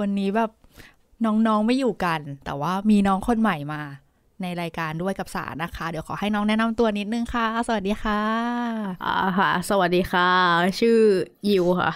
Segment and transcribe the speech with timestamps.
[0.00, 0.50] วันนี้แบบ
[1.24, 3.80] น้องๆไม่อยู่กัน แต่ว่ามีน้องคนใหม่มา
[4.42, 8.20] ในรายการด้วยกับสานะคะ เดี๋ยวขอให้น้องแนะนำตัวนิดนึงค่ะ สวัสดีค่ะ
[9.04, 10.28] อ่าค่ะ สวัสดีค่ะ
[10.80, 10.98] ชื่อ
[11.48, 11.90] ยิวค่ะ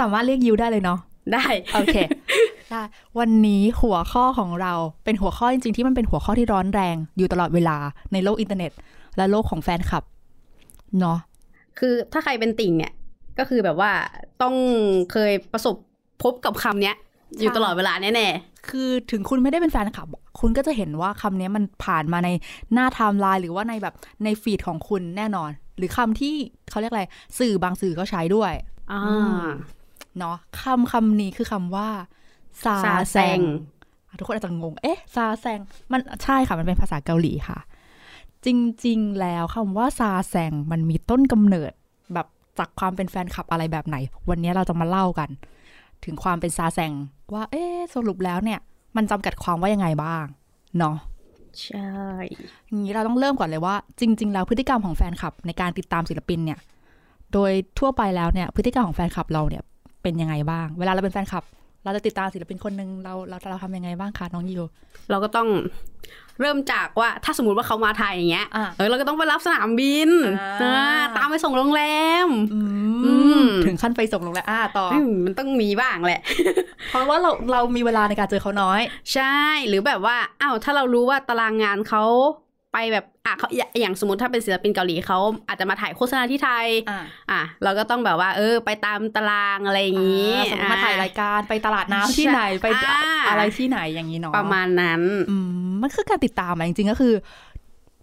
[0.00, 0.98] สามารถเรียกยิวได้เลยเนาะ
[1.32, 1.96] ได้ โอเค
[2.70, 2.82] ได้
[3.18, 4.72] วันนี้หัวข้อของเรา
[5.04, 7.76] เป็นหัวข้อจริงๆที่มันเป็นหัวข้อที่ร้อนแรง อยู่ตลอดเวลา
[8.12, 8.72] ในโลกอินเทอร์เน็ต
[9.16, 10.04] และโลกของแฟนคลับ
[11.00, 11.18] เนาะ
[11.78, 12.92] คือถ้าใครเป็นติ่งเนี่ย
[13.38, 13.90] ก็คือแบบว่า
[14.42, 14.54] ต้อง
[15.12, 15.76] เคยประสบ
[16.22, 16.96] พบกับคำเนี้ย
[17.40, 18.28] อยู่ตลอดเวลาแน่
[18.68, 20.08] คือถึงคุณไม่ได้เป็นแฟนคลับ
[20.40, 22.28] คุณก็จะเห็นว่าคำนี้มันผ่านมาใน
[22.72, 26.34] หน้าไทม์ไลน์หรือว่าในแบบใน feed ของคุณแน่นอน หรือคำที่
[26.70, 27.04] เขาเรียกอะไร
[27.38, 29.46] สื่อบางสื่อก็ใช้ด้วยๆอ่า
[30.18, 31.88] เนาะคำคำนี้คือคำว่า
[32.64, 33.40] ซาซาแซแซง
[34.08, 35.58] อะทุกคนอาจจะงง เอ๊ะซาแซง
[35.92, 37.58] มันใช่ค่ะ มันเป็นภาษาเกาหลีค่ะ
[38.46, 38.48] จ
[38.84, 41.72] ริงๆ แล้วคำว่าซาแซงมันมีต้นกำเนิด
[42.14, 42.26] แบบ
[42.58, 43.96] จากความเป็นแฟนคลับอะไรแบบไหน
[44.30, 45.28] วันนี้เราจะมาเล่ากัน
[46.04, 46.92] ถึงความเป็นซาแซง
[47.34, 48.60] ว่า เอ๊ะสรุปแล้วเนี่ย
[48.96, 50.24] มันจำกัดความว่ายังไงบ้าง
[50.78, 50.96] เนาะ
[51.62, 51.90] ใช่
[52.66, 56.58] อย่างนี้เราต้องเริ่มก่อนเลยว่า จริง ๆ แล้วพฤติกรรมของแฟนคลับ ในการติดตามศิลปินเนี่ย
[57.32, 59.62] โดยทั่วไปแล้วเนี่ย พฤติกรรมของแฟนคลับเราเนี่ย
[60.02, 61.44] เป็นยังไงบ้าง เวลาเราเป็นแฟนคลับ
[61.86, 64.62] เราจะติดตามศิลปินคนหนึ่งเราเราเราทำยังไงบ้างคะน้องยิว
[65.10, 65.48] เราก็ต้อง
[66.40, 71.82] เริ่มจากว่าถ้าสมมติว่าเขามาไทยอย่างเงี้ยอะเออเราก็ต้องไปรับสนามบินอ่าอ่าตามไปส่งโรงแร
[72.26, 72.60] มอื
[73.04, 76.20] อืมถึงขั้นไปส่งลงแล้วอ่าต่ออืมมันต้องมีบ้างแหละ
[76.88, 78.80] เพราะว่าเราเรามีเวลาในการเจอเขาน้อย
[79.14, 79.36] ใช่
[79.68, 82.04] หรือแบบว่าอ้าวถ้าเรารู้ว่าตารางงานเขา
[82.76, 87.00] ไปแบบอะเขาอย่าอย่างสมมติถ้าเป็นศิลปินเกาหลีเขาอาจจะมาถ่ายโฆษณาที่ไทยอ่า
[87.30, 95.36] อะเราก็ต้องแบบว่า เออ ไปตามตารางอะไรอย่างนี้สมมติมาถ่ายรายการไปตลาดน้ำที่ไหนไปอ่าอะไรที่ไหนอย่างนี้เนาะประมาณนั้นอื
[95.66, 97.14] มมันคือการติดตามอะจริงๆก็คือ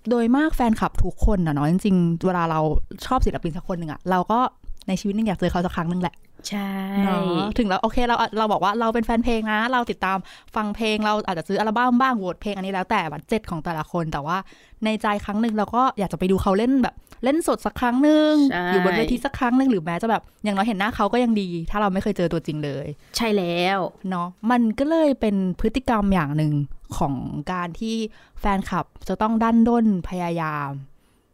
[0.10, 2.60] โดยมากแฟนคลับทุกคนนะเนาะจริงๆเวลาเรา
[3.06, 4.40] ชอบศิลปินสักคนหนึ่งอะเราก็
[4.88, 6.16] ในชีวิตหนึงอยากเจอเขาสักครั้งหนึ่งแหละ
[6.50, 6.70] ใช่
[7.04, 10.18] เนาะถึงแล้วโอเคเราเราบอกว่าเราเป็นแฟนเพลงนะ เราติดตาม
[10.56, 14.38] ฟังเพลงเราอาจจะซื้ออัลบั้มบ้างโหวตเพลงอันนี้แล้วแต่บัตเจ็ตของแต่ละคนแต่ว่า
[14.86, 22.86] ในใจครั้งหนึ่งเราก็อยากจะไปดูเขาเล่นแบบเล่นสดสักครั้งหนึ่งใช่อยู่บนเวทีสักครั้งหนึ่งหรือแม้จะแบบอย่างน้อยเห็นหน้าเขาก็ยังดี ถ้าเราไม่เคยเจอตัวจริงเลย
[23.18, 23.80] ใช่แล้ว
[24.10, 26.54] เนาะมันก็เลยเป็นพฤติกรรมอย่างหนึ่ง
[26.98, 27.14] ของ
[27.52, 27.96] การที่
[28.40, 30.72] แฟนคลับจะต้องดันด้นพยายาม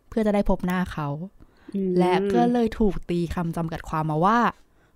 [0.09, 1.38] เพื่อจะได้พบหน้าเขาอืม
[1.99, 4.39] และก็เลยถูกตีคำจำกัดความมาว่า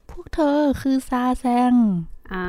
[0.10, 1.74] พวกเธอคือซาแซง
[2.34, 2.46] อ่า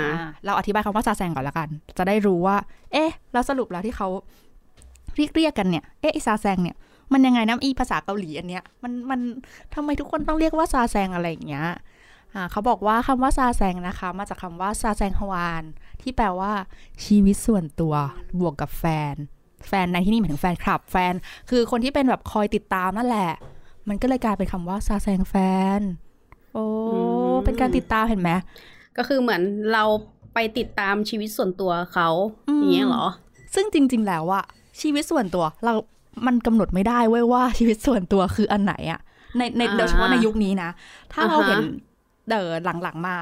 [0.00, 1.68] อะเราอธิบายคำว่าซาแซงก่อนละกัน
[1.98, 2.56] จะได้รู้ว่า
[2.92, 4.08] เอ๊ะ แล้วสรุปแล้วที่เขา
[5.16, 6.76] เรียกเรียกกันเนี่ย เอ๊ะไอซาแซงเนี่ย
[7.12, 9.20] มันยังไงนะอีภาษาเกาหลีอันเนี้ย มัน มัน
[9.74, 11.66] ทำไมทุกคนต้องเรียกว่าซาแซงอะไรอย่างเงี้ย
[12.34, 15.64] อ่า เขาบอกว่าคำว่าซาแซงนะคะ มาจากคำว่าซาแซงฮวาน
[16.02, 16.52] ที่แปลว่า
[17.04, 17.94] ชีวิตส่วนตัว
[18.40, 19.14] บวกกับแฟน
[19.68, 21.14] แฟนในที่นี่หมายถึงแฟนคลับ แฟน
[21.50, 23.32] คือคนที่เป็นแบบคอยติดตามนั่นแหละ
[23.88, 25.34] มันก็เลยกลายเป็นคำว่าซาแซงแฟ
[25.78, 25.80] น
[26.54, 26.64] โอ้
[27.32, 28.30] มเป็นการติดตามเห็นไหม
[28.96, 29.84] ก็คือเหมือนเรา
[30.34, 32.08] ไปติดตามชีวิตส่วนตัวเขา
[32.48, 33.06] อืมอย่างเงี้ยเหรอ
[33.54, 34.44] ซึ่งจริง ๆ แล้วอะ
[34.80, 35.72] ชีวิตส่วนตัวเรา
[36.26, 39.00] มันกำหนดไม่ได้เว้ยว่าชีวิตส่วนตัวคืออันไหนอะ
[39.36, 40.70] ในในอ่าโดยเฉพาะในยุคนี้นะ
[41.12, 41.60] ถ้าเราอ่าฮะเห็น
[42.28, 42.48] เดอ
[42.82, 43.16] หลังๆมา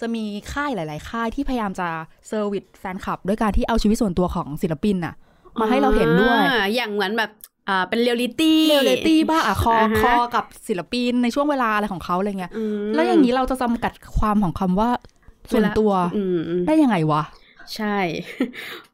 [0.00, 1.88] จะมีค่ายหลาย ๆ ค่ายที่พยายามจะ
[2.28, 5.14] เซอร์วิสแฟนคลับ ด้วยการที่เอาชีวิตส่วนตัวของศิลปินอะ
[5.60, 7.30] มาให้เราเห็นด้วยอ่าอย่างเหมือนแบบ
[7.68, 14.90] อ่าเป็นเรียลลิตี้เรียลเลตี้บ้างอะคออ่าฮะคอกับศิลปินในช่วงเวลาอะไรของเขาอะไรเงี้ยมแล้วอย่างนี้เราจะจำกัดความของคำว่า
[15.50, 17.22] ส่วนตัวอืมอืมได้ยังไงวะ
[17.74, 17.98] ใช่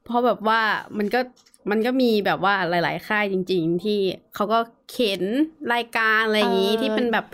[0.04, 0.60] เพราะแบบว่า
[0.98, 1.20] มันก็
[1.70, 3.98] มันก็มีแบบว่าหลาย ๆ ค่ายจริง ๆ ที่
[4.34, 4.58] เขาก็
[4.90, 5.22] เข็น
[5.74, 7.26] รายการอะไรอย่างนี้เออที่เป็นแบบ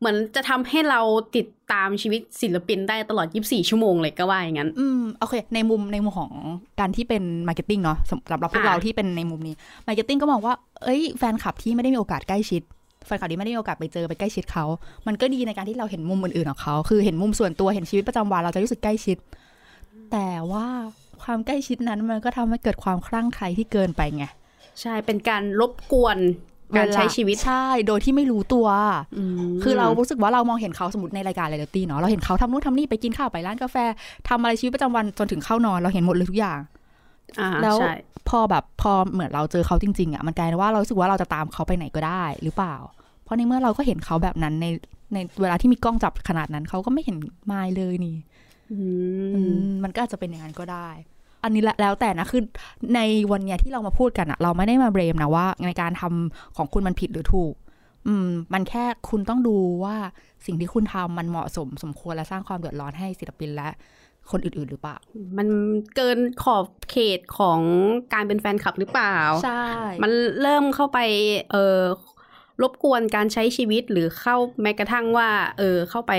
[0.00, 1.00] เหมือนจะทำให้เรา
[1.36, 6.32] ติดตามชีวิตศิลปินได้ตลอด 24 ชั่วโมงเลยก็ว่าอย่างนั้น อืมโอเค ในมุมในมุมของ
[6.80, 9.54] การที่เป็น marketing เนาะสำหรับพวกอ่าเราที่เป็นในมุมนี้
[9.86, 10.54] marketing ก็มองว่า
[10.84, 12.62] เอ้ยแฟนคลับที่ไม่ได้มีโอกาสใกล้ชิด
[13.06, 14.64] แฟนคลับที่ไม่ได้มีโอกาสไปเจอไปใกล้ชิดเขา
[15.06, 19.16] มันก็ดีในการที่เราเห็นมุมอื่นๆของเขา คือเห็นมุมส่วนตัวเห็นชีวิตประจำวันเราจะรู้สึกใกล้ชิด
[20.12, 20.66] แต่ว่า
[21.22, 24.24] ความใกล้ชิดนั้นมันก็ทำให้เกิดความคลั่งไคล้ที่เกินไปไง
[24.80, 26.18] ใช่ เป็นการรบกวน
[26.76, 28.66] การใช้ชีวิตใช่ โดยที่ไม่รู้ตัว
[29.48, 33.76] มคือเรารู้สึกว่าเรามองเห็นเขาสมมติในรายการเรลิตี้เนาะเราเห็นเขาทำนู่นทำนี่ไปกินข้าวไปร้านกาแฟ
[34.28, 36.58] ทำอะไรชีวิตประจำวันจนถึงเข้านอนเราเห็นหมดเลยทุกอย่าง
[37.40, 37.92] อ่าแล้วใช่
[38.28, 42.76] พอแบบพอเหมือนเราเจอเขาจริง ๆอะมันกลายเป็นว่าเรารู้สึกว่าเราจะตามเขาไปไหนก็ได้หรือเปล่า
[43.24, 44.66] เพราะในเมื่อเราก็เห็นเขาแบบนั้นใน
[45.14, 47.16] ในเวลาที่มีกล้องจับขนาดนั้นเขาก็ไม่เห็น
[47.50, 48.16] มายเลยนี่
[48.70, 48.74] อื
[49.32, 50.88] อืมมมันก็อาจจะเป็นอย่างนั้นก็ได้
[51.44, 52.42] อันนี้ละแล้วแต่นะคือ
[52.94, 53.00] ใน
[53.32, 57.54] วันเนี้ยที่เรามาพูดกันอะเราไม่ได้มาเบรมนะว่า ในการทำของคุณมันผิดหรือถูก
[58.06, 59.96] อืม มันแค่คุณต้องดูว่า
[60.46, 63.68] สิ่งที่คุณทำมันเหมาะสมสมควรและสร้างความเดือดร้อนให้ศิลปินและ
[64.30, 64.96] คนอื่นๆหรือเปล่า
[65.38, 65.48] มัน
[65.96, 67.60] เกินขอบเขตของ
[68.14, 69.64] การเป็นแฟนคลับหรือเปล่า ใช่
[70.02, 70.10] มัน
[70.42, 70.98] เริ่มเข้าไป
[71.50, 71.78] เออ
[72.62, 75.28] รบกวนการใช้ชีวิตหรือเข้าแม้กระทั่งว่า
[75.58, 76.12] เออ เข้าไป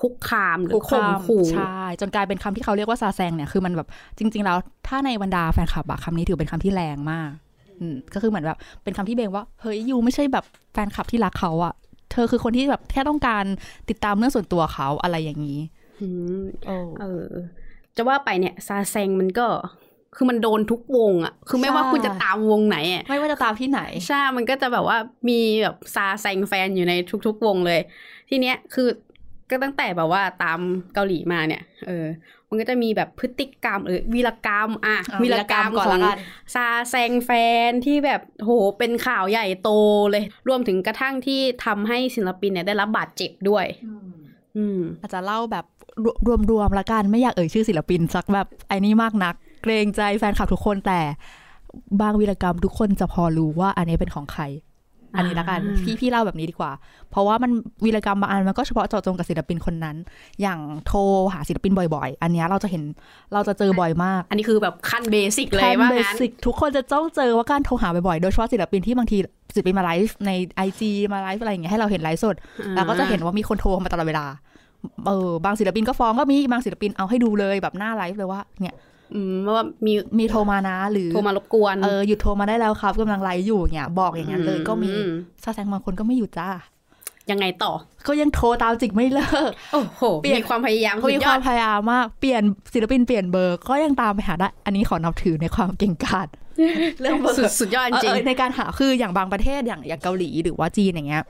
[0.00, 3.88] คุกคามหรือข่มขู่ใช่จนกลายเป็นคำที่เขาเรียกว่าซาแซงเนี่ยคือมันแบบ
[4.18, 4.56] จริง ๆ แล้ว
[4.86, 7.30] ถ้าในบรรดาแฟนคลับอะคำนี้ถือเป็นคำที่แรงมาก
[7.80, 11.74] อืมก็คือเหมือนแบบเป็นคำที่เบงว่าเฮ้ยยูไม่ใช่แบบแฟนคลับที่รักเขาอะ
[12.12, 13.44] เธอคือคนที่แบบแค่ต้องการ
[13.88, 15.60] ติดตามเรื่องส่วนตัวเขาอะไรอย่างนี้
[16.00, 16.08] อื
[16.40, 17.26] มโอ้เออ
[17.96, 19.46] จะว่าไปเนี่ยซาแซงมันก็
[20.16, 26.92] คือมันโดนทุกวงอะคือไม่ว่าใช่คุณจะตามวงไหนอะไม่ว่าจะตามที่ไหน ใช่ มันก็จะแบบว่ามีแบบซาแซงแฟนอยู่ใน
[27.26, 27.80] ทุก ๆ วงเลย
[28.28, 28.88] ทีเนี้ยคือ
[29.50, 30.60] ก็ตั้งแต่แบบว่าตาม
[30.94, 32.06] เกาหลีมาเนี่ย เออ
[32.48, 36.18] มันก็จะมีแบบพฤติกรรมหรือวีรกรรมอะอะวีรกรรมวีรกรรมก่อนของละกัน
[36.54, 37.30] ซาแซงแฟ
[37.68, 39.70] นที่แบบโหเป็นข่าวใหญ่โต
[40.10, 43.66] เลย รวมถึงกระทั่งที่ทำให้ศิลปินเนี่ยได้รับบาดเจ็บด้วย
[44.56, 45.64] อืมอาจจะเล่าแบบ
[46.50, 49.34] รวมๆละกันไม่อยากเอ่ยชื่อศิลปินสักแบบไอ้นี่มากนัก
[49.64, 51.00] เกรงใจแฟนคลับทุกคนแต่
[52.00, 54.44] บางวีรกรรมทุกคนจะพอรู้ว่าอันนี้เป็นของใคร
[55.16, 56.72] อันนี้ละกันอ่าพี่พี่เล่าแบบนี้ดีกว่า
[57.10, 57.50] เพราะว่ามัน
[57.84, 59.96] วีรกรรมบางอันมันก็เฉพาะเจาะจงกับศิลปินคนนั้น
[60.40, 61.00] อย่างโทร
[61.32, 62.82] หาศิลปินบ่อย ๆ อันเนี้ยเราจะเห็น
[63.34, 69.18] เราจะเจอบ่อยมาก อันนี้คือแบบขั้นเบสิกเลยแทนว่าเบงั้นสิกทุกคนจะต้องเจอว่าการโทรหาบ่อยๆ โดยเฉพาะศิลปินที่บางที
[69.54, 72.36] ศิลปินมาไลฟ์ในไอจีมาไลฟ์อะไรอย่างเงี้ยให้เราเห็นไลฟ์สด
[72.76, 74.26] เราก็จะเห็นว่ามีคนโทรมาตลอดเวลา
[75.06, 78.93] เออบางศิลปินก็ฟ้องก็มีบางศิลปินเอาให้ดูเลยแบบหน้าไลฟ์เลยว่าเนี่ยอืม
[79.54, 85.02] ว่ามีมีโทรมานะหรือโทรมารบกวนเออหยุดโทรมาได้แล้วครับกำลังไลฟ์อยู่เนี่ยบอกอย่างนั้นเลยก็มีอื
[85.42, 86.48] ซาแซงบางคนก็ไม่หยุดจ้า
[87.30, 87.72] ยังไงต่อ
[88.06, 92.42] ก็ยังโทรตามจิกไม่เลิก โอ้โห เปลี่ยนมีความพยายามเขามีสุดยอดความพยายามมาก เปลี่ยน
[92.72, 96.28] ศิลปินเปลี่ยนเบอร์ ก็ยังตามไปหาได้ อันนี้ขอนับถือในความเก่งกาจ
[97.00, 101.24] เรื่องเบอร์สุดสุดยอดจริงเออในการหาคืออย่างบางประเทศอย่างอย่างเกาหลีหรือว่าจีนอย่างเงี้ย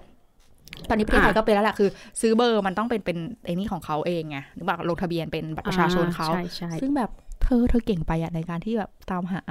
[0.89, 1.89] ตอนนี้ประเทศไทยอะก็เป็นแล้วแหละคือ
[2.21, 7.11] ซื้อเบอร์มันต้องเป็นเป็นไอ้นี่ของเขาเองไงหรือว่าลงทะเบียนเป็นบัตรประชาชนเขาใช่ใช่ซึ่งแบบ
[7.45, 9.43] เธอเธอเก่งไปอะในการที่แบบตามหา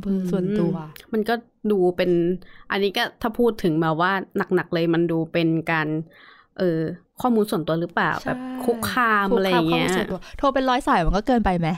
[0.00, 0.74] เบอร์ส่วนตัว
[1.12, 1.34] มันก็
[1.70, 2.10] ดูเป็น
[2.70, 4.12] อันนี้ก็ถ้าพูดถึงแบบว่า
[4.54, 5.88] หนักๆเลยมันดูเป็นการ
[6.58, 6.80] เออ
[7.20, 11.68] ข้อมูลส่วนตัวหรือเปล่าใช่แบบคุกคามอะไรอย่างเงี้ยคุกคามข้อมูลส่วนตัวโทรเป็นร้อยสายมันก็เกินไปไหม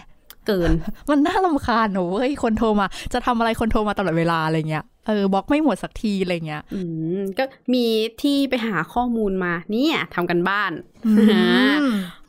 [0.47, 0.71] เกิน
[1.11, 6.81] มันน่ารำคาญหนูเว้ยคนโทรมา จะทำอะไรคนโทรมาตลอดเวลาอะไรเงี้ย เออบล็อกไม่หมดสักทีอะไรเงี้ย อื
[7.19, 7.45] มก็
[7.75, 7.85] มี
[8.23, 10.73] ที่ไปหาข้อมูลมาเนี่ยทำกันบ้าน
[11.07, 11.13] อื
[11.75, 11.77] ม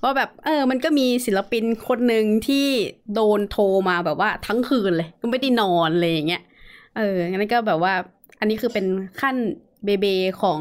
[0.04, 2.68] ว่าแบบเออ มันก็มีศิลปินคนหนึ่งที่
[3.14, 6.44] โดนโทรมาแบบว่าทั้งคืนเลย ก็ไม่ได้นอนเลยอย่างเงี้ย
[6.98, 7.94] เอองั้นก็แบบว่า
[8.40, 8.86] อันนี้คือเป็น
[9.22, 9.36] ขั้น
[9.86, 10.06] เบเบ
[10.42, 10.60] ของ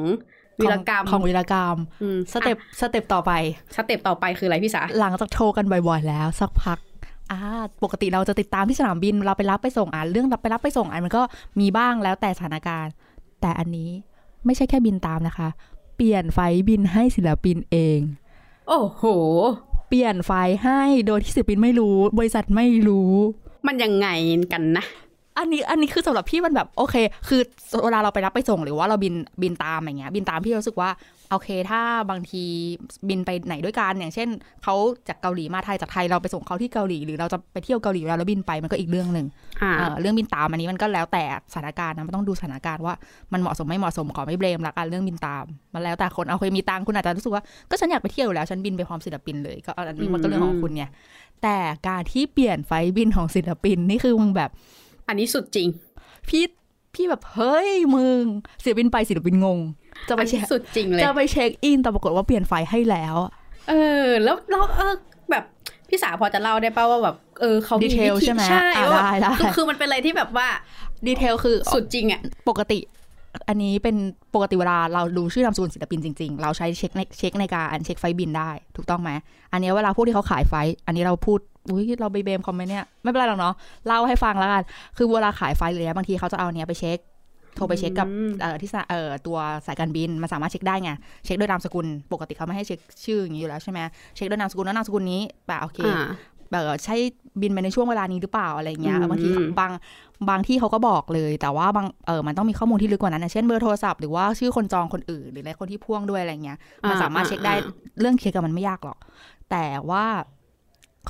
[0.60, 3.32] วีรกรรมของวีรกรรมอืมสเต็ปสเต็ปต่อไป
[3.76, 6.78] สเต็ปต่อไปคืออะไรพี่สาหลังจากโทรกันบ่อยๆแล้ว สักพัก
[7.30, 7.40] อ่า
[7.84, 11.22] ปกติเราจะติดตามที่สนามบินเราไปรับไปส่งอ่านเรื่องรับไปรับไปส่งอ่านมันก็
[11.60, 12.92] มีบ้างแล้วแต่สถานการณ์
[13.40, 13.90] แต่อันนี้
[14.46, 15.48] ไม่ใช่แค่บินตามนะคะ
[15.96, 16.38] เปลี่ยนไฟ
[16.68, 18.00] บินให้ศิลปินเอง
[18.68, 19.04] โอ้โห
[19.88, 20.32] เปลี่ยนไฟ
[20.64, 23.12] ให้โดยที่ศิลปินไม่รู้ บริษัทไม่รู้
[23.66, 24.08] มันยังไง
[24.52, 24.84] กันนะ
[25.38, 26.94] อันนี้อันนี้คือสำหรับพี่มันแบบโอเค
[27.28, 27.40] คือ
[27.84, 30.90] เวลาเราไปรับไปส่งหรือว่าเราบินบินตามอย่างเงี้ย บินตามพี่รู้สึกว่า
[31.30, 31.80] โอเค ถ้า
[32.10, 32.44] บางที
[33.08, 34.28] บินไปไหนด้วยกันอย่างเช่น
[34.62, 34.74] เขา
[35.08, 39.26] จากเกาหลีมาไทยจากไทยเราไปส่งเขาที่เกาหลี หรือเราจะไปเที่ยวเกาหลีแล้วเราบินไปมันก็อีกเรื่องหนึ่ง
[39.62, 42.94] อ่าเออเรื่องบินตามอันนี้มันก็แล้วแต่สถานการณ์นะมันต้องดูสถานการณ์ว่า
[43.32, 50.84] มันเหมาะสมไม่เหมาะสมขอไม่เบลมละกันเรื่องบินตาม มันแล้วแต่คนเอาเคยมีตังค์คุณอาจจะรู้สึกว่าก็ฉันอยากไปเที่ยวอยู่แล้วฉันบินไปพร้อมศิลปินเลยก็อันนี้มันก็เรื่องของคุณไง
[51.42, 51.56] แต่
[51.88, 54.50] การที่เปลี่ยนไฟล์บินของศิลปินนี่คือมึงแบบ
[55.08, 55.68] อันนี้สุดจริง
[56.28, 56.44] พี่
[56.94, 58.22] พี่แบบเฮ้ยมึง
[58.62, 59.58] ศิลปินไปศิลปินงง
[60.08, 63.16] จะไปเช็คอันเช็นี้คสุดจริงเลยจะไปเช็คอินแต่ปรากฏว่าเปลี่ยน flight ให้แล้ว
[63.68, 63.72] เอ
[64.02, 64.94] อ แล้วแล้วเออ
[65.30, 65.44] แบบ
[65.88, 70.48] พี่สาพอจะเล่าได้ป่าว่าแบบเออเขามี detail วิธีใช่ไหมใช่อะว่าได้ได้คือคือมันเป็นอะไรที่แบบว่า
[71.06, 72.78] ดีเทลคือสุดจริงอะปกติ
[73.48, 73.96] อันนี้เป็น
[74.34, 79.10] ปกติเวลาเรารู้ชื่อนามสกุลศิลปินจริงๆ เราใช้เช็คในเช็คในการเช็ค flight บินได้ ถูกต้องไหม
[79.52, 81.38] อันนี้เวลาพวกที่เขาขาย flight อันนี้เราพูด
[81.70, 83.54] อุ้ยเราไปเบมคอมเมนต์เนี่ยไม่เป็นไรหรอกเนาะ
[83.86, 84.62] เล่าให้ฟังแล้วกัน
[84.96, 86.98] คือเวลาขาย flight เลยนะบางทีเขาจะเอาเนี้ยไปเช็ค
[87.54, 90.90] โทรไปเช็คกับอืมเอ่อที่สะเอ่อตัวสายการบินมันสามารถเช็คได้ไง
[91.24, 93.80] เช็คด้วยนามสกุลปกติเขาไม่ให้เช็คชื่ออย่างนี้อยู่แล้วใช่ไหม
[94.16, 96.08] เช็คด้วยนามสกุลแล้วนามสกุลนี้แบบโอเคอ่า
[96.50, 96.96] แบบใช้
[97.40, 99.72] บินไปในช่วงเวลานี้หรือเปล่าอะไรเงี้ยอืมบางทีบาง
[100.28, 106.58] บางที่เขาก็บอกเลย แต่ว่าบางเออมันต้องมีข้อมูลที่ลึกกว่านั้นนะเช่นเบอร์โทรศัพท์หรือว่าชื่อคนจองคนอื่น หรืออะไรคนที่พ่วงด้วยอะไรเงี้ย
[106.88, 107.54] มันสามารถเช็คได้
[108.00, 108.98] เรื่องเช็คกับมันไม่ยากหรอก
[109.50, 110.04] แต่ว่า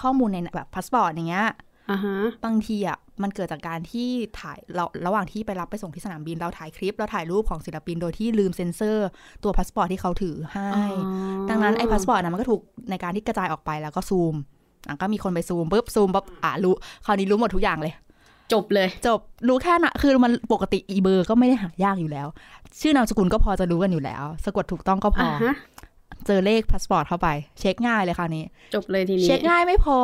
[0.01, 1.47] ข้อมูลในแบบพาสปอร์ตอย่างเงี้ย
[1.91, 4.09] อ่าฮะบางทีอะมันเกิดจากการที่
[4.41, 9.09] ถ่ายเราระหว่างที่ไปรับไปส่งที่สนามบินเราถ่ายคลิปเราถ่ายรูปของศิลปินโดยที่ลืมเซ็นเซอร์
[9.43, 10.71] ตัวพาสปอร์ตที่เขาถือให้
[11.51, 14.35] ดังนั้นไอ้พาสปอร์ตนะมันก็ถูกในการที่กระจายออกไปแล้วก็ซูม
[14.89, 16.75] อะก็มีคนไปซูมปุ๊บซูมปุ๊บอะรู้
[17.07, 17.95] คราวนี้รู้หมดทุกอย่างเลย
[18.53, 22.27] จบเลย จบรู้แค่น่ะคือมันปกติอีเบอร์ก็ไม่ได้หายากอยู่แล้ว
[22.81, 25.55] ชื่อนามสกุลก็พอจะรู้กันอยู่แล้ว สะกดถูกต้องก็พออ่าฮะ
[26.27, 27.29] เจอเลขพาสปอร์ตเข้าไป
[27.61, 28.45] เช็คง่ายเลยคราวนี้
[28.75, 29.99] จบเลยทีนี้ เช็คง่ายไม่พอ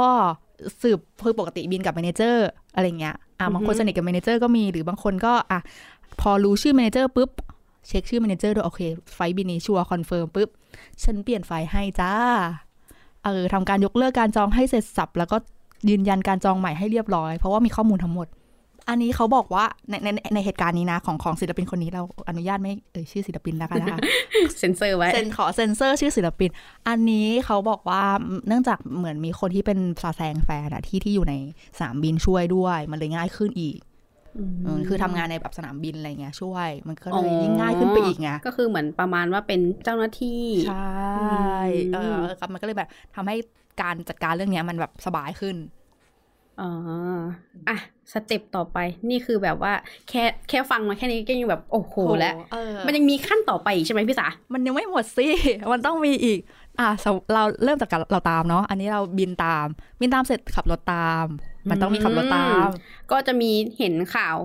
[0.83, 5.61] สืบคือปกติบินกับ m มเนเจอร์อะไรเงี้ยอะอือฮึบางคนสนิทกับ m มเนเจอร์ก็มีหรือบางคนก็อะ
[6.21, 7.31] พอรู้ชื่อ m มเนเจอร์ปุ๊บ
[7.89, 8.81] เช็คชื่อ m มเนเจอร์ด้วยโอเค
[9.15, 10.49] flight บินนี้ชัวร์ confirm ปุ๊บ
[11.03, 12.13] ฉันเปลี่ยน flight ให้จ้า
[13.25, 15.37] เออทำการยกเลิกการจองให้เสร็จสับ แล้วก็
[15.89, 18.27] ยืนยันการจองใหม่ให้เรียบร้อย เพราะว่ามีข้อมูลทั้งหมด
[18.89, 23.99] อันนี้เขาบอกว่าในในในเหตุการณ์นี้นะ ของของศิลปินคนนี้เราอนุญาตไม่เอ่ยชื่อศิลปินแล้วกันนะคะ
[24.59, 26.51] เซ็นเซอร์ไว้เซนขอเซ็นเซอร์ชื่อศิลปิน
[26.89, 28.03] อันนี้เขาบอกว่า
[28.49, 31.35] เนื่องจากเหมือนมีคนที่เป็นซาแซงแฟนอะที่ที่อยู่ใน
[31.77, 33.79] สนามบินช่วยด้วย มันเลยง่ายขึ้นอีก
[34.65, 41.61] เออคือทำงานในแบบสนามบินอะไรเงี้ยช่วย มันก็เลยยิ่งง่ายขึ้นไปอีกไงก็คือเหมือนประมาณว่าเป็นเจ้าหน้าที่ใช่
[41.95, 43.37] เออครับมันก็เลยแบบทำให้
[43.83, 45.57] การจัดการเรื่องเนี้ยมันแบบสบายขึ้น
[46.61, 46.71] อ๋อ
[47.69, 47.79] อะ
[48.13, 48.79] สเต็ปต่อไป
[49.11, 49.73] นี่คือแบบว่า
[50.09, 55.27] แค่แค่ฟังมาแค่นี้ก็ยังแบบโอ้โหแล้วเออมันยังมีขั้นต่อไปอีกใช่ไหมพี่สา มันยังไม่หมดสิ
[55.73, 56.41] มันต้องมีอีก
[56.81, 59.67] อะสมเราเริ่มจากการเราตามเนาะ อันนี้เราบินตาม
[60.01, 61.27] บินตามเสร็จขับรถตาม
[61.71, 62.69] มันต้องมีขับรถตาม
[63.11, 64.37] ก็จะมีเห็นข่าว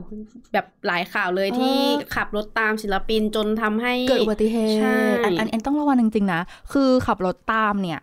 [0.53, 1.77] แบบหลายข่าวเลยเออที่
[2.15, 6.41] ขับรถตามศิลปินจนทำให้เกิดอุบัติเหใช่ตุอันอันอันต้องระวังจริงๆนะ
[6.73, 7.99] คือขับรถตามเนี่ย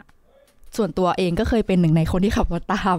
[0.78, 2.97] ส่วนตัวเองก็เคยเป็นหนึ่งในคนที่ขับรถตาม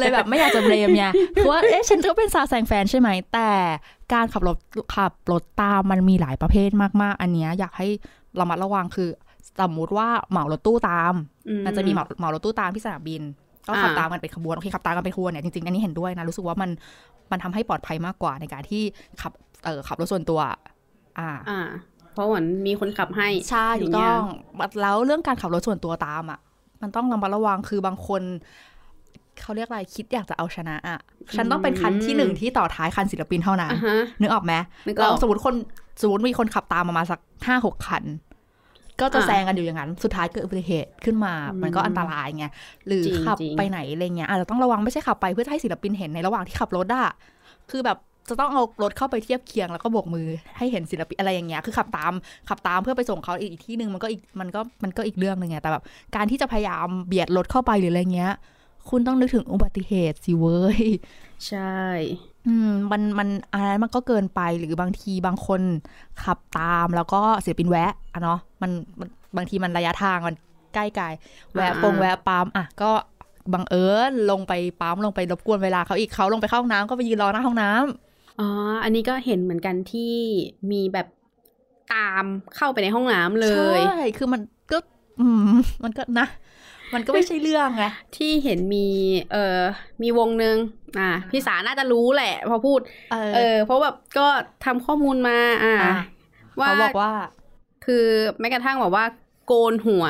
[0.00, 3.50] เลยแบบไม่อยากจะเบรมไงเพราะว่าเอ๊ะฉันก็เป็นซาแซงแฟนใช่ไหม แต่
[4.12, 4.56] การขับรถ
[4.94, 6.70] ขับรถตามมันมีหลายประเภท
[7.02, 7.88] มากๆ อันเนี้ยอยากให้
[8.40, 9.08] ระมัดระวังคือ
[9.60, 11.14] สมมุติว่าเหมารถตู้ตาม
[11.48, 13.22] อืมันจะมีเหมาเหมารถตู้ตามที่สนามบิน
[13.66, 16.70] ก็ขับอ่าตามกันเป็นขบวนโอเคขับตามกันเป็นขบวนเนี่ยจริงๆอันนี้เห็นด้วยนะรู้สึกว่ามัน
[17.30, 18.82] มันทำให้ปลอดภัยมากกว่าในการที่
[19.20, 19.32] ขับ
[19.64, 20.40] เอ่อขับรถส่วนตัว
[21.18, 21.60] อ่าอ่า
[22.12, 24.22] เพราะเหมือนมีคนขับให้ใช่ถูกต้อง
[24.82, 26.40] แล้วเรื่องการขับรถส่วนตัวตามอะ
[26.82, 28.22] มันต้องระมัดระวังคือบางคน
[29.40, 30.98] เขาเรียกอะไรคิดอยากจะเอาชนะอะ
[31.36, 34.52] ฉันต้องเป็นคันที่หนึ่งที่ต่อท้ายคันศิลปินเท่านั้นอ่าฮะนึกออกไหม
[34.86, 35.54] นึกอเราอกสมมติคน
[36.02, 38.04] สมมติมีคนขับตามมามาสักห้าหกคัน
[39.00, 42.46] ก็จะอ่าแซงกันอยู่อย่างนั้น สุดท้ายเกิดอุบัติเหตุขึ้นมาอืมมันก็อันตรายไง
[42.86, 47.06] หรือจริงขับจริงไปไหนอะไรเงี้ยอาจจะต้องระวังไม่ใช่ขับไปเพื่อให้ศิลปินเห็นในระหว่างที่ขับรถอะ
[47.70, 47.98] คือแบบ
[48.28, 52.12] จะต้องเอารถเข้าไปเทียบเคียงแล้วก็โบกมือให้เห็นศิลปินอะไรอย่างเงี้ยคือขับตาม
[52.48, 55.84] ขับตามเพื่อไปส่งเขาอีกที่หนึ่งมันก็อีกมันก็มันก็อีกเรื่องหนึ่งไงแต่แบบ
[56.16, 58.32] การที่จะพยายามเบียดรถเข้าไปหรืออะไรเงี้ย
[58.90, 60.80] คุณต้องนึกถึงอุบัติเหตุสิเว้ย
[61.48, 61.78] ใช่
[62.46, 65.60] อืมมันมันอันนั้นมันก็เกินไปหรือบางทีบางคน
[66.24, 70.34] ขับตามแล้วก็ศิลปินแวะอะเนาะมันมันบางทีมันระยะทางมัน
[70.74, 71.06] ใกล้ไกล
[71.54, 72.90] แวะอ่าปงแวะปั๊มอะก็
[73.52, 78.48] บังเอิญลงไปปั๊มลงไปรบกวนเวลาเขาอีกเขาลงไปเข้าห้องน้ำก็ไปยืนรอหน้าห้องน้ำ อ๋อ
[78.84, 80.14] อันนี้ก็เห็นเหมือนกันที่
[80.72, 81.06] มีแบบ
[81.94, 82.24] ตาม
[82.56, 83.48] เข้าไปในห้องน้ำเล
[83.78, 84.40] ย ใช่ คือมัน
[84.72, 84.78] ก็
[85.20, 86.26] อืมมันก็นะ
[86.94, 87.84] มันก็ไม่ใช่เรื่องไง
[88.16, 88.86] ที่เห็นมี
[89.32, 89.60] เอ่อ
[90.02, 90.56] มีวงหนึ่ง
[90.98, 92.80] อ่าพี่สาน่าจะรู้แหละ พอพูด
[93.12, 94.26] เออเออ เพราะแบบก็
[94.64, 95.94] ทำข้อมูลมา อ่าอะ
[96.60, 97.12] ว่าเขาบอกว่า
[97.84, 98.04] คือ
[98.40, 99.04] แม้กระทั่งแบบว่า
[99.46, 100.04] โกนหัว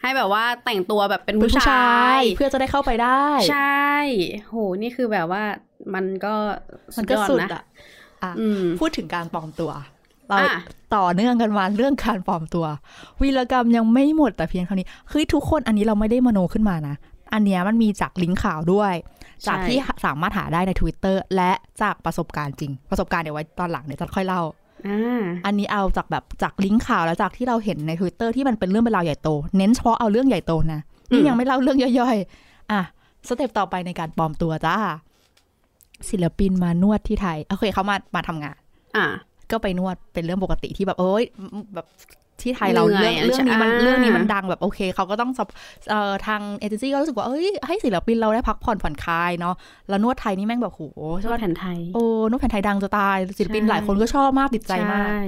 [0.00, 3.94] ให้แบบว่าแต่งตัวแบบเป็นเป็นผู้ผู้ชาชายยเพื่อจะได้เข้าไปได้ ใช่
[4.48, 5.42] โห นี่คือแบบว่า
[5.94, 6.34] มันก็
[6.96, 7.62] มันก็ยอสุดนะอะ
[8.22, 9.70] อะอืมพูดถึงการปลอมตัว
[10.28, 10.58] เราอะ
[10.96, 12.66] ต่อเนื่องกันมาเรื่องการปลอมตัว
[13.22, 16.94] วีรกรรมยังไม่หมดแต่เพียงเท่านี้เฮ้ยทุกคนอันนี้เราไม่ได้มโนขึ้นมานะ
[17.32, 18.94] อันเนี้ยมันมีจากลิงก์ข่าวด้วย
[19.46, 24.42] จากที่สามารถหาได้ใน Twitter และจากประสบการณ์จริง ประสบการณ์เดี๋ยวไว้ตอนหลังเดี๋ยวจะค่อยเล่า
[24.88, 32.80] อ่าอันนี้เอาจากแบบจากลิงก์ข่าวแล้วจากที่เราเห็นใน Twitter ที่มันเป็นเรื่องเป็นราวใหญ่โต เน้นเฉพาะเอาเรื่องใหญ่โตนะนี่อืมยังไม่เล่าเรื่องย่อยๆ อะ
[33.28, 34.76] สเต็ปต่อไปในการปลอมตัวจ้า
[36.10, 38.56] ศิลปินมานวดที่ไทยโอเคเขามามาทำงาน
[38.96, 39.06] อ่า
[39.50, 41.24] ก็ไปนวดเป็นเรื่องปกติที่แบบเอ้ย
[41.74, 41.86] แบบ
[42.42, 45.48] ที่ไทยเราเหนื่เรื่ออยงเรื่องนี้มันอ่าเรื่องนี้มันดังแบบโอเคเขาก็ต้องสับ
[45.90, 49.54] เอ่อทางเอเจนซี่ก็รู้สึกว่าเอ้ยให้ศิลปินเราได้พักผ่อนผ่อนคลายเนาะ
[49.88, 50.82] แล้วนวดไทยนี่แม่งแบบโห
[51.22, 55.20] ชใช่อบปะแผ่นไทยโอ้นวดแผนไทยดังจะตายศิลปินใช่หลายคนก็ชอบมากติดใจมากช่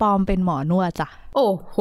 [0.00, 1.78] ปลอมเป็นหมอนวดจ้ะโอ้โห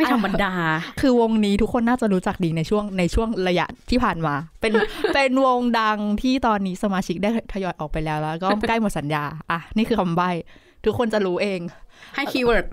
[0.00, 0.52] ไม่ธรรมดา
[1.00, 4.72] คือวงนี้ทุกคนน่าจะรู้จักดีในช่วงในช่วงระยะที่ผ่านมา เป็น
[5.14, 10.30] เป็นวงดังที่ตอนนี้สมาชิกได้ทยอยออกไปแล้วแล้วก็ใกล้หมดสัญญา อะ นี่คือคำใบ้
[10.84, 11.60] ทุกคนจะรู้เอง
[12.14, 12.64] ให้คีย์เวิร์ด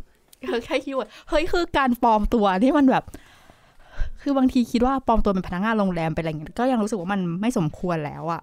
[0.65, 3.03] แค่คิดว่าเฮ้ยคือการปลอมตัวที่มันแบบ
[4.22, 8.41] คือบางทีคิดว่าปลอมตัวเป็นพนักงานโรงแรมเป็นอะไรอย่างเงี้ยก็ยังรู้สึกว่ามันไม่สมควรแล้วอะ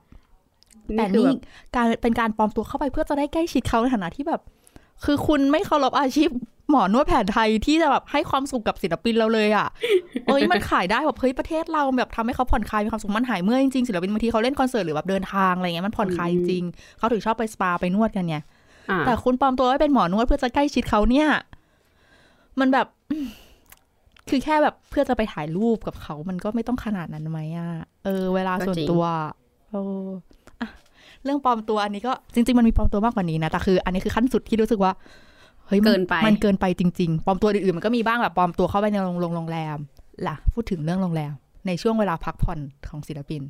[0.96, 1.40] แต่คือนี่แบบ
[1.76, 4.40] การเป็นการปลอมตัวเข้าไปเพื่อจะได้ใกล้ชิดเขาในฐานะที่แบบ
[5.04, 6.30] คือคุณไม่เคารพอาชีพ
[6.70, 9.68] หมอนวดแผนไทยที่จะแบบให้ความสุขกับศิลปินเราเลยอะ
[10.26, 18.42] เอ้ยมันขายได้แบบเฮ้ยประเทศเราแบบทำให้เขาผ่อนคลายมีความสุขมันหายเมื่อยจริงๆศิลปินบางทีเขาเล่นคอนเสิร์ตหรือแบบเดินทางอะไรเงี้ยมันผ่อนคลายจริงๆเขาถึงชอบไปสปาไปนวดกันเนี่ย
[18.90, 21.28] อ่าแต่คุณปลอมตัวไว้เป็นหมอนวดเพื่อจะใกล้ชิดเขาเนี่ย
[22.60, 22.86] มันแบบ
[24.28, 27.68] คือคือแค่แบบเพื่อจะไปถ่ายรูปกับเขา มันก็ไม่ต้องขนาดนั้นไหมอะ
[28.04, 29.04] เออ เวลาก็ส่วนจริงตัว
[29.70, 30.06] เออ
[30.60, 30.68] อะ
[31.24, 34.92] เรื่องปลอมตัวอันนี้ก็จริง ๆ มันมีปลอมตัวมากกว่านี้นะแต่คือ อันนี้คือขั้นสุดที่รู้สึกว่า
[35.66, 39.78] เฮ้ยมัเกินไปมันเกินไปจริง ๆปลอมตัวอื่นๆมันก็มีบ้างแบบปลอมตัวเข้าไปในโรงโรงโรงแรม
[40.28, 41.32] ล่ะ พูดถึงเรื่องโรงแรม
[41.66, 43.42] ในช่วงเวลาพักผ่อนของศิลปิน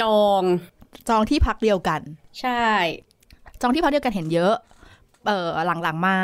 [0.00, 0.42] จอง
[1.08, 2.00] จองที่พักเดียวกัน
[2.40, 2.62] ใช่
[3.60, 4.54] จองที่พักเดียวกันเห็นเยอะ
[5.26, 6.16] เออหลังๆมา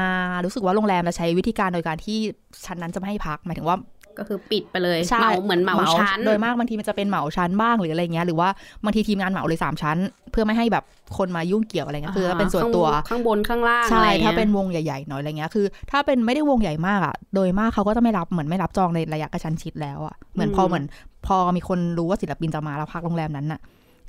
[0.45, 2.19] รู้สึกว่าโรงแรมจะใช้วิธีการโดยการที่
[2.67, 3.77] ชั้นนั้นจะไม่ให้พัก หมายถึงว่า
[4.19, 8.49] ก็คือปิดไปเลยใช่เหมาเหมือนเหมาชั้น โดยมากบางทีมันจะเป็นเหมาชั้นบ้างหรืออะไรเงี้ยหรือว่า
[8.85, 9.99] บางทีทีมงานเหมาเลยสามชั้น
[10.33, 10.85] เพื่อไม่ให้แบบ
[11.19, 20.85] คนมายุ่งเกี่ยวอะไรเงี้ยคือถ้าเป็นส่วนตัวข้างบนข้างล่างใช่อะไรงี้ยถ้าเป็นวงใหญ่ๆหน่อยอะไรเงี้ยคือ ถ้าเป็นไม่ได้วงใหญ่มากอะ โดยมากเขาก็จะไม่รับเหมือนไม่รับจองในระยะกระชั้นชิดแล้วอะเหมือนพอเหมือน
[21.27, 23.61] พอมีคนรู้ว่าศิลปินจะมาแล้วพักโรงแรมนั้นน่ะ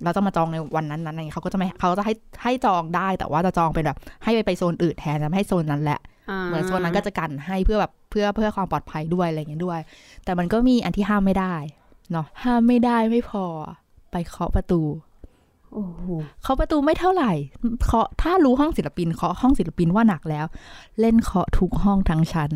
[0.04, 9.80] เราจะมาจองในวันนั้นนั้นอะไรเงี้ยเขาก็จะไม่เขาจะให้ให้จองได้ แต่ว่าจะจองเป็นแบบให้ไปไปโซนอื่นแทนจะไม่ให้โซนนั้นแหละาเหมือนโซนนั้นก็จะกันให้เพื่อแบบ เพื่อเพื่อความปลอดภัยด้วยอะไรอย่างเงี้ยด้วย
[10.24, 11.56] แต่มันก็มีอันที่ห้ามไม่ได้
[12.12, 13.46] เนาะห้ามไม่ได้ไม่พอ
[14.12, 14.82] ไปเคาะประตู
[15.74, 16.06] โอ้โห
[16.44, 17.32] เคาะประตูไม่เท่าไหร่
[17.86, 20.46] เคาะถ้ารู้ห้องศิลปินเคาะห้องศิลปินว่าหนักแล้ว
[21.00, 22.52] เล่นเคาะทุกห้องทั้งชั้น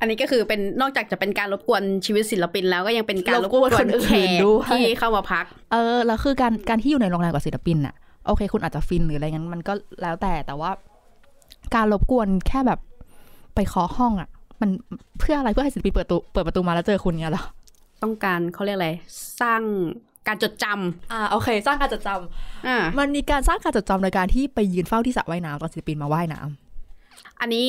[0.00, 7.94] อันนี้ก็คือเป็นนอกจากจะเป็นการรบกวนชีวิตศิลปินแล้วก็ยังเป็นการรรบบกกววนนคนอื่นแขกด้วยที่เข้ามาพัก เออแล้วคือการการที่อยู่ในโรงแรมกับศิลปินน่ะ
[8.26, 10.70] โอเค คุณอาจจะฟินหรืออะไรงั้นมันก็แล้วแต่แต่ว่า
[11.74, 12.80] การรบกวนแค่แบบ
[13.54, 14.28] ไปเคาะห้องอะ
[14.60, 14.70] มัน
[15.18, 17.44] เพื่ออะไรเพื่อให้ศิลปินเปิดประตูเปิดประตูมาแล้วเจอคุณเงี้ยเหรอ
[18.02, 18.90] ต้องการเขาเรียกอะไร
[19.40, 19.62] สร้าง
[20.28, 20.64] การจดจ
[21.12, 27.66] อ่าโอเค สร้างการจดจำอ่าำมันมีการสร้างการจดจำโดยการที่ไปยืนเฝ้าที่สระว่ายน้ำตอนศิลปินมาว่ายน้ำอันนี้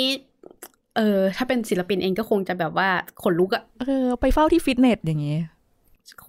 [0.96, 2.90] เออถ้าเป็นศิลปินเองก็คงจะแบบว่า
[3.24, 5.38] ขนลุกอะเออ ไปเฝ้าที่ฟิตเนสอย่างงี้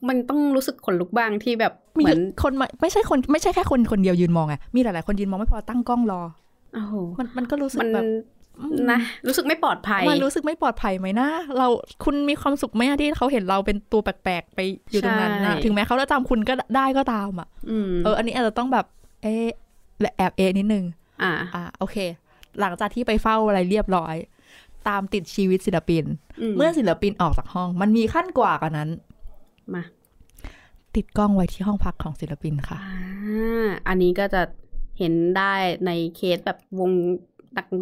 [0.08, 6.45] มันต้องรู้สึกขนลุกบ้างที่แบบมีเหมือนคนมาไม่ใช่คนไม่ใช่แค่คนคนเดียวยืนมองไงมีหลาย ๆ คนยืนมองไม่พอตั้งกล้องรอโอ้โห
[7.18, 8.08] มันมันก็รู้สึกมันแบบ
[8.60, 11.28] อืมนะรู้สึกไม่ปลอดภัย มันรู้สึกไม่ปลอดภัยไหมนะ
[11.58, 11.66] เรา
[12.04, 18.86] คุณมีความสุขไหมอะที่เขาเห็นเราเป็นตัวแปลกๆไปอยู่ตรงนั้นนะใช่ถึงแม้เขาจะจำคุณก็ได้ก็ตามอะอืมเออ อันนี้อาจจะต้องแบบ
[19.22, 19.50] เอะ
[20.16, 20.84] แอบเอะนิดนึง
[21.22, 21.96] อ่า อะโอเค
[22.60, 24.16] หลังจากที่ไปเฝ้าอะไรเรียบร้อย
[24.88, 26.04] ตามติดชีวิตศิลปิน
[26.40, 28.88] อืมเมื่อศิลปินออกจากห้อง มันมีขั้นกว่ากว่านั้น
[29.74, 29.82] มา
[30.94, 34.42] ติดกล้องไว้ที่ห้องพักของศิลปินค่ะอ่าอันนี้ก็จะ
[34.98, 35.54] เห็นได้
[35.86, 36.90] ในเคสแบบวง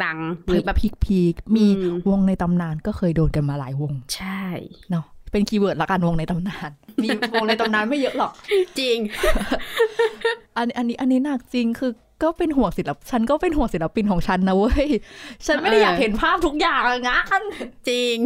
[0.04, 4.42] ดังๆหรือแบบ peak peak ๆมีอืมวงในตำนานก็เคยโดนกันมาหลายวง ใช่
[4.90, 6.70] เนาะเป็น keyword ละกันวงในตำนาน
[7.02, 8.32] มีวงในตำนานไม่เยอะหรอก
[8.78, 8.98] จริง
[10.56, 14.88] อันอันนี้อันนี้หนักจริงคือก็เป็นห่วงศิลปฉันก็เป็นห่วงศิลปินของฉันนะเว้ย
[15.46, 17.18] ฉันไม่ได้เออออยากเห็นภาพทุกอย่างอะงะ
[17.88, 18.16] จริง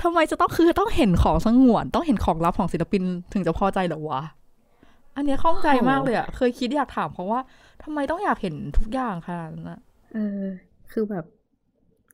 [0.00, 4.22] ทำไมจะต้องคือต้องเห็นของสงวน ต้องเห็นของลับของศิลปินถึงจะพอใจเหรอวะ
[5.16, 7.40] อันเนี้ยข้องใจมากเลยอะเคยคิดอยากถามเพราะว่า
[7.82, 9.80] ทำไมต้องอยากเห็นทุกอย่างขนาดนั้นอะ
[10.14, 10.42] เออ
[10.92, 11.24] คือแบบ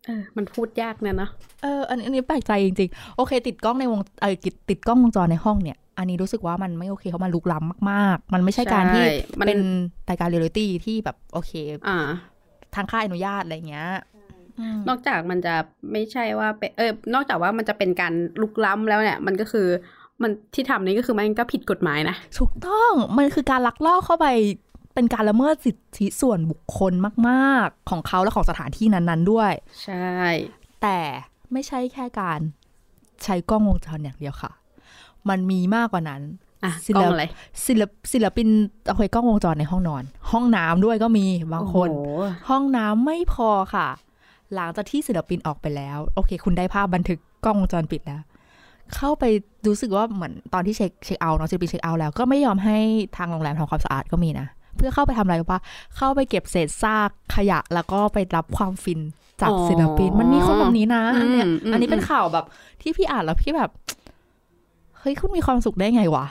[0.07, 1.31] เออ มันพูดยากเนี่ยเนาะ
[1.62, 9.61] เอออันนี้อันนี้แปลกใจจริงๆ โอเค ติดกล้องในวงเออติดติดกล้องวงจรในห้องเนี่ย อันนี้รู้สึกว่ามันไม่โอเคเขามันลุกล้ำมากๆ มันไม่ใช่การที่ใช่มันเป็น
[10.09, 11.53] รายการเรียลลิตี้ที่แบบโอเค
[11.88, 11.99] อ่า
[12.75, 13.88] ทางค่ายอนุญาตอะไรเงี้ย
[14.61, 15.55] อืมนอกจากมันจะ
[15.93, 18.12] ไม่ใช่ว่าเป็นเออนอกจากว่ามันจะเป็นการ
[18.43, 19.69] ลุกล้ำแล้วเนี่ย มันก็คือ
[20.22, 24.26] มันที่ทำนี้ก็คือมันก็ผิดกฎหมายนะ ถูกต้องมันคือการลักลอบเข้าไป
[24.94, 26.92] เป็นการละเมิดสิทธิส่วนบุคคล
[27.28, 29.52] มาก ๆ ของเขาและของสถานที่นั้น ๆ ด้วย
[29.85, 30.12] ใช่
[30.82, 30.98] แต่
[31.52, 32.40] ไม่ใช่แค่การ
[33.24, 34.50] ใช้กล้องวงจรอย่างเดียวค่ะ
[35.28, 36.22] มันมีมากกว่านั้น
[36.64, 37.24] อะศิลปกล้องอะไร
[37.66, 38.48] ศิลปศิลปิน
[38.87, 43.88] เอาไปกล้องวงจรในห้องนอน ห้องน้ำด้วยก็มีบางคนโอ้โหห้องน้ำไม่พอค่ะ
[44.54, 48.20] หลังจากที่ศิลปินออกไปแล้ว โอเค คุณได้ภาพบันทึกกล้องวงจรปิดแล้ว
[48.96, 49.24] เข้าไป
[49.66, 52.78] รู้สึกว่าเหมือนตอนที่เช็คเช็คเอาท์เนาะศิลปินเช็คเอาท์แล้วก็ไม่ยอมให้
[53.16, 55.61] ทางโรงแรมทำความสะอาดก็มีนะ เพื่อเข้าไปทำอะไรรู้ปะ
[55.96, 59.00] เข้าไปเก็บเศษซากขยะแล้วก็ไปรับความฟิน
[59.40, 62.44] จากอ๋อศิลปินมันมีคนแบบนี้นะอันเนี่ยอืมอืมอันนี้เป็นข่าวแบบ
[62.81, 63.70] ที่พี่อ่านแล้วพี่แบบ
[64.98, 66.24] เฮ้ยคุณมีความสุขได้ไงวะ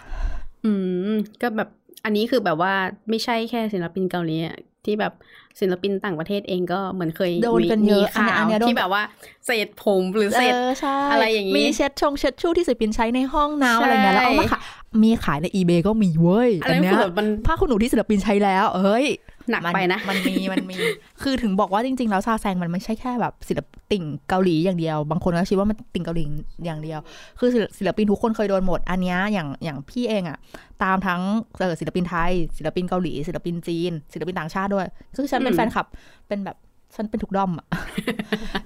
[0.66, 0.72] อื
[1.12, 1.70] ม ก็แบบ
[2.06, 2.74] อันนี้คือแบบว่า
[3.10, 5.14] ไม่ใช่แค่ศิลปินเกาหลีอะ ที่แบบ
[5.60, 9.04] ศิลปินต่างประเทศเองก็เหมือนเคยโดนกันเยอะมีข่าอันวเนี้ยอันเนี้ยโดนที่แบบว่า
[9.46, 14.62] เศษผมหรือเศษเออใช่อะไรอย่างงี้ มีเช็ดชงเช็ดชู่ที่ศิลปินใช้ในห้องน้ำใช่อะไรเงี้ยแล้วเอามาขาย
[15.04, 19.06] มีขายใน eBay ก็มีเว้ยอะไรอันเนี้ยคือแบบมันผ้าขนหนูที่ศิลปินใช้แล้ว เอ้ย
[19.50, 20.78] หนักมัไปนะ มันมีมันมี
[21.22, 26.24] คือถึงบอกว่าจริง ๆ แล้วซาแซงมันไม่ใช่แค่แบบศิลปติ่งเกาหลีอย่างเดียว บางคนก็คิดว่ามันติ่งเกาหลี
[26.66, 27.00] อย่างเดียว
[27.40, 30.38] คือศิลศิลปินทุกคนเคยโดนหมด อันเนี้ยอย่างอย่างพี่เองอะ
[30.84, 31.22] ตามทั้ง
[31.60, 35.86] เออศิลปินไทย ศิลปินเกาหลี ศิลปินจีน ศิลปินต่างชาติด้วย คือฉันเป็นอืมแฟนคลับ
[36.28, 36.58] เป็นแบบ
[36.96, 37.68] ฉันเป็นทุกด้อมอะ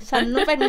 [0.09, 0.59] ฉันเป็น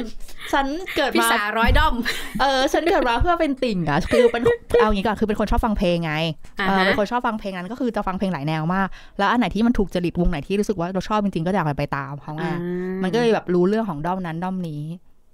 [0.52, 0.66] ฉัน
[0.96, 1.94] เกิดพี่มาสาร้อยด้อม
[2.40, 4.42] เออ ฉันเกิดมาเพื่อเป็นติ่งอะ คือเป็น
[4.80, 6.14] เอาอย่างนี้ก่อน คือเป็นคนชอบฟังเพลงไง
[6.60, 8.88] อ่าเออฮะเป็นคนชอบฟังเพลงนั้นก็คือจะฟังเพลงหลายแนวมาก
[9.18, 12.56] แล้วอันไหนที่มันถูกจริตวงไหนที่รู้สึกว่าเราชอบจริงๆก็อยากไปตามเขาไงอ่า
[13.02, 14.82] มันก็เลยแบบรู้เรื่องของด้อมนั้นด้อมนี้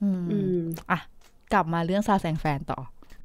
[0.02, 0.58] อืมอืม
[0.90, 0.98] อะ
[1.52, 2.78] กลับมาเรื่องซาแซงแฟนต่อ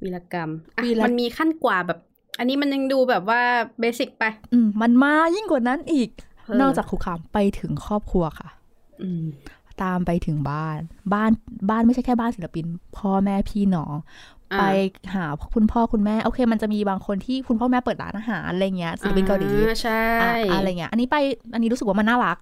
[0.03, 1.99] วีรกรรมอะวีรมันมีขั้นกว่าแบบ
[2.39, 3.41] อันนี้มันยังดูแบบว่า
[3.79, 6.09] เบสิกไป อืม มันมายิ่งกว่านั้นอีก
[6.45, 8.56] เออนอกจากคุกคามไปถึงครอบครัวค่ะอืม
[9.83, 10.79] ตามไปถึงบ้าน
[11.13, 11.31] บ้าน
[11.69, 12.65] บ้านไม่ใช่แค่บ้านศิลปิน
[12.97, 13.95] พ่อแม่พี่น้อง
[14.53, 14.63] อ่าไป
[15.13, 21.15] หาคุณพ่อคุณแม่ โอเค มันจะมีบางคนที่คุณพ่อแม่เปิดร้านอาหารอะไรเงี้ยศิลปินเกาหลีอ่ใช่อะอะไรเงี้ย อันนี้ไป
[21.53, 22.37] อันนี้รู้สึกว่ามันน่ารัก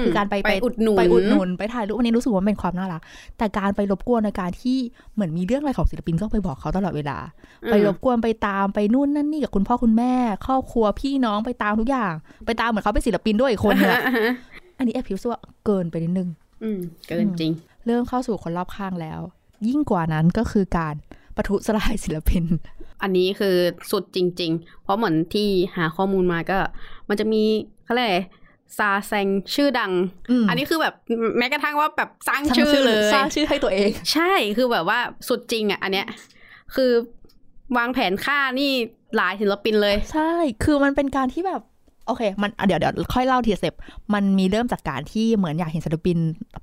[0.00, 3.02] มคือการไปไปอุดหนุนไปอุดหนุนไปถ่ายรูปอันนี้รู้สึกว่ามันเป็นความน่ารัก
[3.38, 4.78] แต่การไปรบกวนในการที่
[5.14, 7.18] เหมือนมีเรื่องอะไรของศิลปินก็ไปบอกเขาตลอดเวลา
[7.70, 10.14] ไปรบกวนไปตามไปนู่นนั่นนี่กับคุณพ่อคุณแม่
[10.46, 12.12] ครอบครัวพี่น้องไปตามทุกอย่าง
[12.46, 13.92] ไปตามเหมือนเขาเป็นศิลปินด้วยอีกคนนึง
[14.78, 16.28] อะอ่าฮะอันนี้แอบพิวส์ว่าเกินไปนิดนึง
[16.62, 17.52] อืมเกินจริง
[17.86, 19.20] เริ่มเข้าสู่คนรอบข้างแล้ว
[19.68, 20.94] ยิ่งกว่านั้นก็คือการ
[21.36, 22.44] ปะทุสลายศิลปิน
[23.02, 23.56] อันนี้คือ
[23.90, 26.58] สุดจริง ๆ เพราะเหมือนที่หาข้อมูลมาก็
[27.08, 27.42] มันจะมี
[27.84, 28.18] เขาเรียกอะไร
[28.78, 29.92] ซาแซงชื่อดัง
[30.30, 30.94] อืมอันนี้คือแบบ
[31.38, 36.06] แม้กระทั่งว่าแบบสร้างสร้างชื่อเลยสร้างชื่อให้ตัวเอง ใช่คือแบบว่าสุดจริงอะ อันเนี้ย
[36.74, 36.90] คือ
[37.76, 38.70] วางแผนฆ่านี่
[39.16, 40.32] หลายศิลปินเลย ใช่
[40.64, 41.62] คือมันเป็นการที่แบบ
[42.08, 43.74] โอเค มันอะเดี๋ยวเดี๋ยวค่อยเล่าทีละสเต็ป
[44.14, 46.18] มันมีเริ่มจากการที่เหมือนอยากเห็นศิลปิน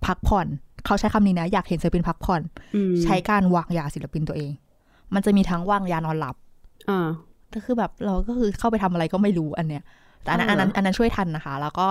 [0.06, 0.48] พักผ่อน
[0.86, 2.42] เขาใช้คำนี้นะ อยากเห็นศิลปินพักผ่อน
[2.76, 4.52] อืมใช้การวางยาศิลปินตัวเอง
[5.14, 6.36] มันจะมีทั้งวางยานอนหลับ
[6.90, 7.08] อ่า
[7.54, 9.84] ก็คือแบบเราก็คือเข้าไปทำอะไรก็ไม่รู้อันเนี้ย
[10.24, 11.88] แต่อันนั้นอ๋อัอนเหรอนั้นอันนั้นช่วยทันนะคะ แล้วก็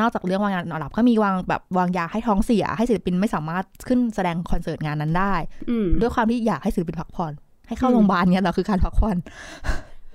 [0.00, 5.34] นอกจากเรื่องวางยานอนหลับก็มีวางแบบวางยาให้ท้องเสีย ให้ศิลปินไม่สามารถขึ้นแสดงคอนเสิร์ตงานนั้นได้
[5.70, 7.32] อืมด้วยความที่อยากให้ศิลปินพักผ่อน
[7.68, 9.16] ให้เข้าอืมโรงพยาบาลเนี้ยเราคือการพักผ่อน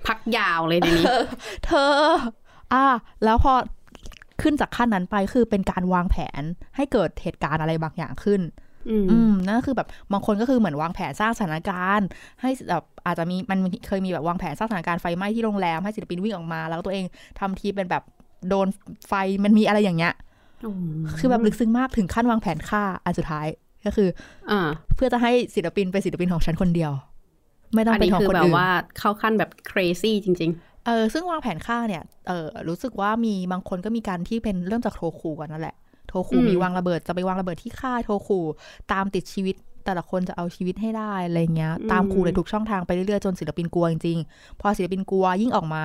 [0.06, 1.06] พักยาวเลยในนี้
[1.64, 1.90] เธอ
[2.72, 2.84] อ่า
[3.24, 3.52] แล้วพอ
[4.42, 6.42] ขึ้นจากขั้นนั้นไปคือเป็นการวางแผน
[6.76, 8.40] ให้เกิดเหตุการณ์อะไรบางอย่างขึ้น
[8.88, 12.08] อืมอืมนั่นก็คือแบบบางคนก็คือเหมือนวางแผนสร้างสถานการณ์
[12.40, 17.04] ให้แบบอาจจะมีมันเคยมีแบบวางแผนสร้างสถานการณ์ไฟไหม้ที่โรงแรมให้ศิลปินวิ่งออกมา แล้วตัวเอง
[17.38, 18.02] ทำทีเป็นแบบ
[18.48, 18.68] โดน
[19.08, 19.12] ไฟ
[19.44, 20.14] มันมีอะไรอย่างเงี้ย
[21.18, 23.46] คือแบบลึกซึ้งมากถึงขั้นวางแผนฆ่าอันสุดท้าย
[23.86, 24.08] ก็คือ
[24.50, 24.60] อ่า
[24.94, 26.92] เพื่อจะให้ศิลปินเป็นศิลปินของฉันคนเดียว
[27.74, 30.50] ไม่ต้องอันเป็นนี้ของคือคนแบบอื่นว่าเข้าขั้นแบบ crazy จริง
[30.86, 35.76] เออซึ่งวางแผนฆ่าเนี่ยเออรู้สึกว่ามีบางคนก็มีการที่เป็นเริ่มจากโทคูก่อนนั่นแหละ
[36.08, 38.38] โทคูอืมมีวางระเบิดจะไปวางระเบิดที่ค่ายโทคู
[38.92, 45.84] ตามติดชีวิตแต่ละคนจะเอาชีวิตให้ได้อะไรเงี้ย ตามครูในทุกช่องทางไปเรื่อยๆ จนศิลปินกลัวจริงๆ พอศิลปินกลัวยิ่งออกมา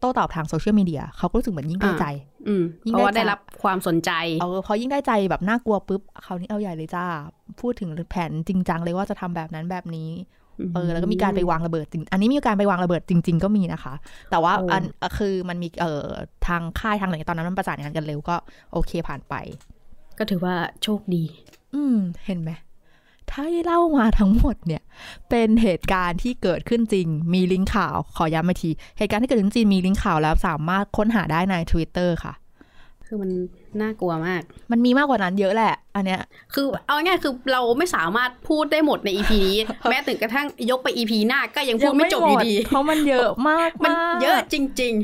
[0.00, 7.04] โต้ตอบทางโซเชียลมีเดียเขาก็รู้สึกเหมือนยิ่งได้ใจๆอืมยิ่งเพราะว่าได้ได้จับรับความสนใจเออพอยิ่งได้ใจแบบน่ากลัวปุ๊บคราวนี้เอาใหญ่เลยจ้า
[7.60, 10.08] พูดถึงแผนจริงจังเลยว่าจะทำแบบนั้นแบบนี้
[10.74, 13.94] เออแล้วก็มีการไปวางระเบิดจริงอันนี้มีการไปวางระเบิดจริง ๆ ก็มีนะคะ
[14.30, 16.06] แต่ว่าโอ้อันอะคือมันมีเอ่อ
[16.46, 18.36] ทางค่ายทางไหนตอนนั้นมันประสานงานกันเร็วก็
[18.72, 19.34] โอเคผ่านไป
[20.18, 21.22] ก็ถือว่าโชคดี
[21.74, 21.96] อืม
[22.26, 22.50] เห็นไหม
[23.30, 24.82] ถ้าที่เล่ามาทั้งหมดเนี่ย
[25.30, 32.32] เป็นเหตุการณ์ที่เกิดขึ้นจริง มีลิงก์ข่าวขอย้ำอีกที เหตุการณ์ที่เกิดขึ้นจริงมีลิงก์ข่าวแล้วสามารถค้นหาได้ใน Twitter ค่ะ
[33.12, 33.32] คือมัน
[33.82, 34.42] น่ากลัวมาก
[34.72, 36.20] มันมีมากกว่านั้นเยอะแหละ อันเนี้ย
[36.54, 39.58] คือเอาง่ายๆคือเราไม่สามารถพูดได้หมดใน EP นี้
[39.90, 44.94] แม้ถึงกระทั่งยกไป EP หน้าก็ยังพูดไม่จบอยู่ดี เพราะมันเยอะมาก มันากเยอะจริง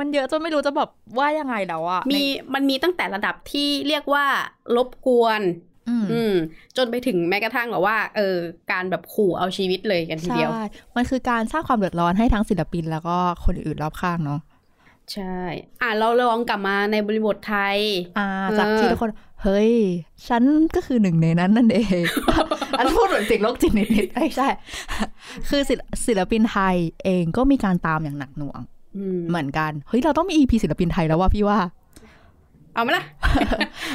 [0.00, 2.22] มันเยอะจนไม่รู้จะแบบว่ายังไงแล้วอะๆมี
[2.54, 4.24] มันมีตั้งแต่ระดับที่เรียกว่า
[4.76, 5.40] รบกวน
[5.88, 6.34] อืมอืม
[6.76, 8.36] จนไปถึงแม้กระทั่งแบบว่า เออ
[8.72, 10.64] การแบบขู่เอาชีวิตเลยกันทีเดียวใช่
[10.96, 14.40] มันคือการสร้างความเดือดร้อนให้ทั้งศิลปินแล้วก็คนอื่นรอบข้างเนาะ
[15.12, 15.38] ใช่
[15.82, 17.78] อะเราลองกลับมาในบริบทไทย
[18.18, 18.26] อ่า
[18.58, 19.10] จากเออที่ทุกคน
[19.42, 19.72] เฮ้ย
[20.28, 20.42] ฉัน
[20.74, 22.02] ก็คือหนึ่งในนั้นนั่นเอง
[22.78, 24.48] อันพูดเหมือนเสิ่งโลกจิตนิดๆไม่ใช่
[25.48, 28.60] คือศิลศิลปินไทยเองก็มีการตามอย่างหนักหน่วง
[28.96, 31.58] อืมเหมือนกัน เฮ้ย เราต้องมี EP ศิลปินไทยแล้วว่าพี่ว่า
[32.74, 33.04] เอาไหมล่ะ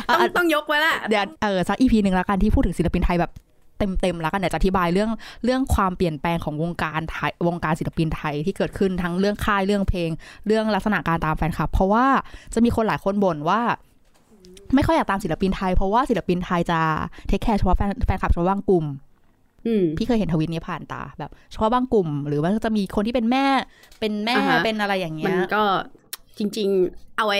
[0.07, 3.31] อะต้องอะต้องยกไว้ละ เดี๋ยวเออสัก EP หนึ่งแล้วกันที่พูดถึงศิลปินไทยแบบ
[4.01, 5.09] เต็มๆแล้วกันเดี๋ยวจะอธิบายเรื่อง
[5.43, 10.09] เรื่องความเปลี่ยนแปลงของวงการไทยวงการศิลปินไทยที่เกิดขึ้นทั้งเรื่องค่ายเรื่องเพลง
[10.47, 12.05] เรื่องลักษณะการตามแฟนคลับ เพราะว่า
[12.53, 13.61] จะมีคนหลายคนบ่นว่า
[14.75, 16.79] ไม่ค่อยอยากตามศิลปินไทยเพราะว่าศิลปินไทยจะ
[17.27, 18.85] เทคแคร์เฉพาะแฟนแฟนคลับเฉพาะบางกลุ่ม
[19.67, 23.45] อืมพี่เคยเห็นทวิตนี้ผ่านตาแบบเฉพาะบางกลุ่ม หรือว่าจะมีคนที่เป็นแม่
[23.99, 25.63] เป็นแม่อ่าฮะเป็นอะไรอย่างเงี้มันยก็
[26.37, 27.39] จริง ๆ เอาไว้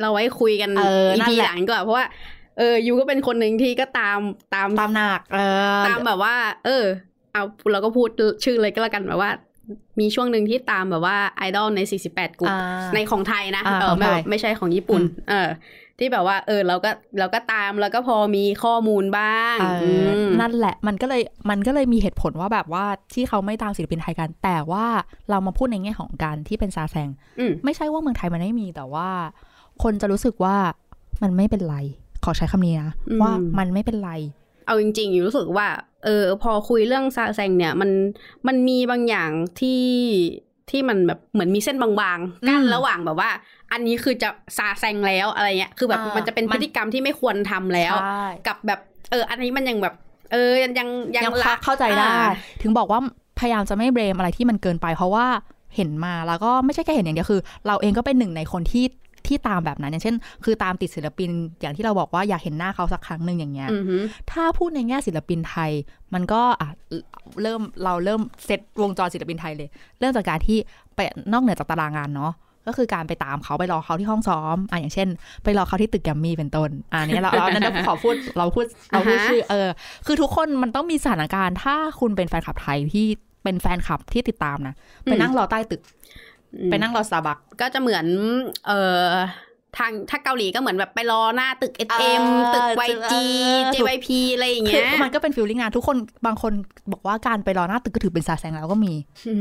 [0.00, 2.06] เราไว้คุยกันเออนั่นพีแหละหลังก่อนเพราะว่า
[2.58, 4.18] เออยูก็เป็นคนหนึ่งที่ก็ตาม
[4.54, 5.38] ตามตามหนักเอ
[5.78, 6.84] อตามแบบว่า เออ
[7.32, 7.42] เอา
[7.72, 8.08] เราก็พูด
[8.44, 9.30] ชื่อเลยก็แล้วกันแบบว่า
[10.00, 15.48] มีช่วงหนึ่งที่ตามแบบว่าไอดอลใน 48กลุ่มอ่าในของไทยนะอ่าเอขอองไม่ไทยแบบไม่ใช่ของญี่ปุ่นอืมเออ
[15.98, 19.66] ที่แบบว่า เออ เราก็เราก็ตามแล้วก็พอมีข้อมูลบ้างเอ
[20.06, 24.86] ออมนั่นแหละ มันก็เลยมันก็เลยมีเหตุผลว่าแบบว่าที่เขาไม่ตามศิลปินไทยกัน แต่ว่า
[25.30, 29.08] เรามาพูดในแง่ของการที่เป็นซาแซงอืมไม่ใช่ว่าเมืองไทยมันไม่มีแต่ว่า
[29.82, 30.56] คนจะรู้สึกว่า
[31.22, 31.76] มันไม่เป็นไร
[32.24, 34.12] ขอใช้คำนี้นะอืมว่ามันไม่เป็นไร
[34.66, 35.68] เอาจริงๆอยู่รู้สึกว่า
[36.04, 37.90] เออ พอคุยเรื่องซาแซงเนี่ย มัน
[38.46, 39.84] มันมีบางอย่างที่
[40.70, 43.30] ที่มันแบบเหมือนมีเส้นบางๆกั้นอืมระหว่างแบบว่า
[43.72, 49.94] อันนี้คือจะซาแซงแล้วอะไรเงี้ยคือแบบอ่ามัมันจะเป็นมัพนฤติกรรมที่ไม่ควรทำแล้วใช่กับแบบเออ อันนี้มันยังแบบ
[50.32, 52.28] เออยังยังยังยังละเข้าใจได้อ่า
[52.62, 53.00] ถึงบอกว่า
[53.38, 55.26] พยายามจะไม่เบรมอะไรที่มันเกินไป เพราะว่า
[55.76, 58.84] เห็นมาแล้วก็ไม่ใช่แค่เห็นอย่างเดียวคือ เราเองก็เป็นหนึ่งในคนที่
[59.26, 64.02] ที่ตามแบบนั้นอย่างเช่น คือตามติดศิลปินอย่างที่เราบอกว่าอยากเห็นหน้าเขาสักครั้งหนึ่งอย่างเงี้ยอือหือ
[64.32, 65.70] ถ้าพูดในแง่ศิลปินไทย
[66.14, 66.68] มันก็อะ
[67.42, 69.68] เริ่มเราเริ่มเซตวงจรศิลปินไทยเลย
[70.00, 70.58] เริ่มจากการที่
[70.94, 71.00] ไป
[71.32, 72.32] นอกเหนือจากตารางงานเนาะ
[72.66, 75.08] ก็คือการไปตามเขาไปรอเขาที่ห้องซ้อมอะอย่างเช่น
[75.44, 79.68] ไปรอเขาที่ตึกแกรมมี่เป็นต้นอ่านี้เราเรานั้นเราขอพูดเราพูดเราพูดอ่าฮะชื่อเออ
[80.06, 83.06] คือทุกคนมันต้องมีสถานการณ์ถ้าคุณเป็นแฟนคลับไทยที่
[83.44, 85.80] เป็นแฟนคลับที่ติดตามนะไปนั่งรอใต้ตึก
[86.70, 88.06] ไปนั่งรอสตาร์บัคก็จะเหมือน
[88.66, 88.72] เอ
[89.06, 89.12] อ
[89.78, 96.52] ทางถ้าเกาหลีก็เหมือนแบบไปรอหน้าตึก SM เออตึกเอ YG อ JYP อะไรอย่างเงี้ย คือมันก็เป็น feeling นะทุกคนบางคน
[96.92, 98.94] บอกว่าการไปรอหน้าตึกก็ถือเป็นซาแซงแล้วก็มี
[99.28, 99.34] อื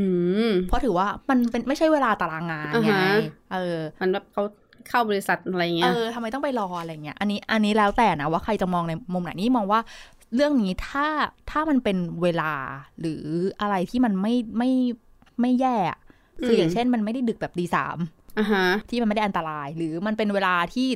[0.49, 3.13] มเพราะถือว่ามันเป็นไม่ใช่เวลาตารางงานอ่าไงฮะ
[3.53, 4.43] เออ มันแบบเขา
[4.89, 9.79] เข้าบริษัทอะไรอย่างเอเงี้ยอทำไมต้องไปรออะไรเงี้ยอันนี้อันนี้แล้วแต่นะว่าใครจะมองในมุมไหนนี่มองว่า
[10.35, 11.07] เรื่องนี้ถ้า
[11.49, 12.51] ถ้ามันเป็นเวลา
[12.99, 13.23] หรือ
[13.61, 14.69] อะไรที่มันไม่ไม่
[15.41, 15.99] ไม่แย่อะ
[16.45, 17.97] คืออย่างเช่นมันไม่ได้ดึกแบบดีสาม
[18.39, 20.87] อ่าฮะที่มันไม่ได้อันตราย หรือมันเป็นเวลาที่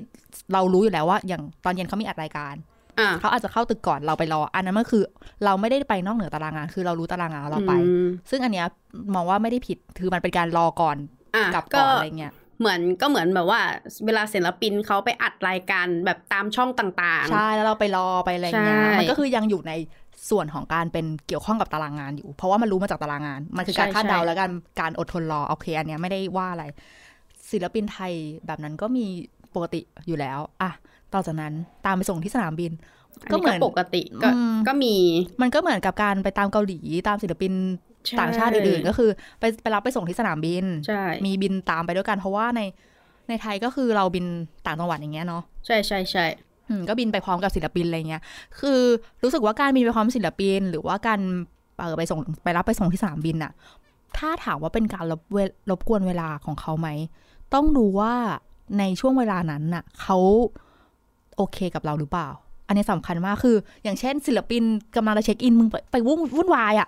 [0.53, 2.55] เรารู้อยู่แล้วว่า อย่างตอนเย็นเขามีอัดรายการ
[2.99, 5.03] อ่าเขาอาจจะเข้าตึกก่อนเราไปรอ อันนั้นมันคือ
[5.45, 8.67] เราไม่ได้ไปนอกเหนือตารางงาน คือเรารู้ตารางงานแล้วเราไปอืมซึ่งอันเนี้ย
[9.15, 10.97] มองว่าไม่ได้ผิดคือมันเป็นการรอก่อน
[11.35, 13.61] อะกลับก็ก่อนอะไรเงี้ยเหมือนก็เหมือนแบบว่า
[14.05, 19.71] เวลาศิลปินเขาไปอัดรายการแบบตามช่องต่างใช่แล้วเราไปรอไปอะไรเงี้ยใช่มันก็คือยังอยู่ใน
[20.29, 26.63] ส่วนของการเป็นเกี่ยวข้องกับตารางงานอยู่ เพราะว่ามันรู้มาจากตารางงาน มันคือการใช่คาดเดาใช่แล้วกันการอดทนรอโอเคอันเนี้ยไม่ได้ว่าอะไร
[27.51, 28.13] ศิลปินไทย
[28.45, 29.05] แบบนั้นก็มี
[29.55, 30.71] ปกติอยู่แล้วอะ
[31.13, 31.53] ต่อจากนั้น
[31.85, 34.95] ตามไปส่งที่สนามบินๆก็อันเหมืนี้อนก็ปกติก็อืมก็มี
[35.41, 37.53] มันก็เหมือนกับการไปตามเกาหลีตามศิลปิน
[38.07, 42.61] ใช่ต่างชาติอื่นๆก็คือ ไปไปรับไปส่งที่สนามบินใช่มีบินตามไปด้วยกันเพราะว่าใน
[43.29, 44.25] ในไทยก็คือเราบิน
[44.65, 46.50] ต่างจังหวัดอย่างเงี้ยเนาะใช่ใช่ใช่อืม
[46.89, 48.21] ก็บินไปพร้อมกับศิลปินอะไรเงี้ย
[48.59, 48.79] คือ
[49.23, 51.19] รู้สึกว่าการบินไปพร้อมศิลปิน หรือว่าการ
[51.77, 53.51] เออไปส่งไปรับไปส่งที่สนามบินน่ะ
[54.17, 55.37] ถ้าถามว่าเป็นการรบเว
[55.69, 56.89] รบกวนเวลาของเขาไหม
[57.53, 58.13] ต้องดูว่า
[58.79, 60.17] ในช่วงเวลานั้นน่ะเขา
[61.37, 62.29] โอเคกับเราหรือเปล่า
[62.67, 64.63] อันนี้สำคัญมากคือ อย่างเช่น ศิลปิน
[64.95, 66.87] กำลังจะเช็คอินมึงไปไปวุ่นวุ่นวายอะ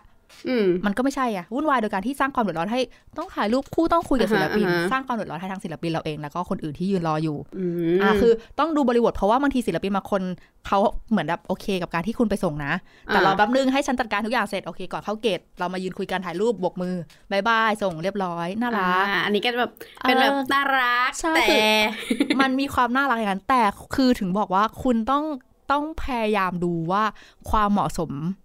[0.65, 2.79] มมันก็ไม่ใช่อะวุ่นวายโดยการที่สร้างความเดือดร้อนให้
[3.17, 7.65] ต้องถ่ายรูปคู่ต้องคุยกับศิลปินอ่าฮะอ่าฮะสร้างความเดือดร้อนให้ทั้งศิลปินเราเองแล้วก็คนอื่นที่ยืนรออยู่อื
[7.95, 10.21] มอ่าคือต้องดูบริบทเพราะว่าบางทีศิลปินบางคน
[10.67, 10.79] เขา
[11.11, 12.73] เหมือนแบบโอเคกับการที่คุณไปส่งนะ
[13.07, 16.95] แต่เราแป๊บนึงให้ฉันจัดการทุกอย่างเสร็จโอเคก่อนเข้า gate เรามายืนคุยกันถ่ายรูปโบกมือ
[17.31, 23.61] bye bye ส่งเรียบร้อยน่ารักอ่าอันนี้ก็แบบเป็นแบบเออน่ารักใช่แต่คือมันมีความน่ารักอย่างนั้นแต่
[23.95, 25.23] คือถึงบอกว่าคุณต้อง
[25.71, 27.03] ต้องพยายามดูว่า
[27.49, 28.42] ความเหมาะสมอืม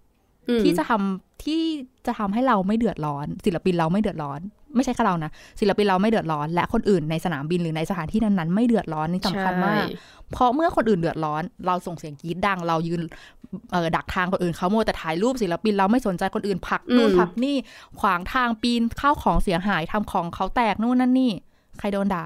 [0.63, 1.63] ที่จะทำที่
[2.07, 4.41] จะทำให้เราไม่เดือดร้อน ศิลปินเราไม่เดือดร้อน
[4.77, 5.31] ไม่ใช่แค่เรานะ
[5.61, 9.87] ศิลปินเราไม่เดือดร้อน และคนอื่นในสนามบินหรือในสถานที่นั้นๆไม่เดือดร้อนนี่สำคัญมากใช่
[10.33, 13.01] เพราะเมื่อคนอื่นเดือดร้อน เราส่งเสียงกรี๊ดดัง เรายืน
[13.73, 17.57] เออดักทางคนอื่นเขาโมวแต่ถ่ายรูปศิลปินเราไม่สนใจคนอื่นผลักนู่นอืมผลักนี่
[18.01, 21.33] ขวางทางปีนข้าวของเสียหายทำของเขาแตกนู่นนั่นนี่
[21.79, 22.25] ใครโดนด่า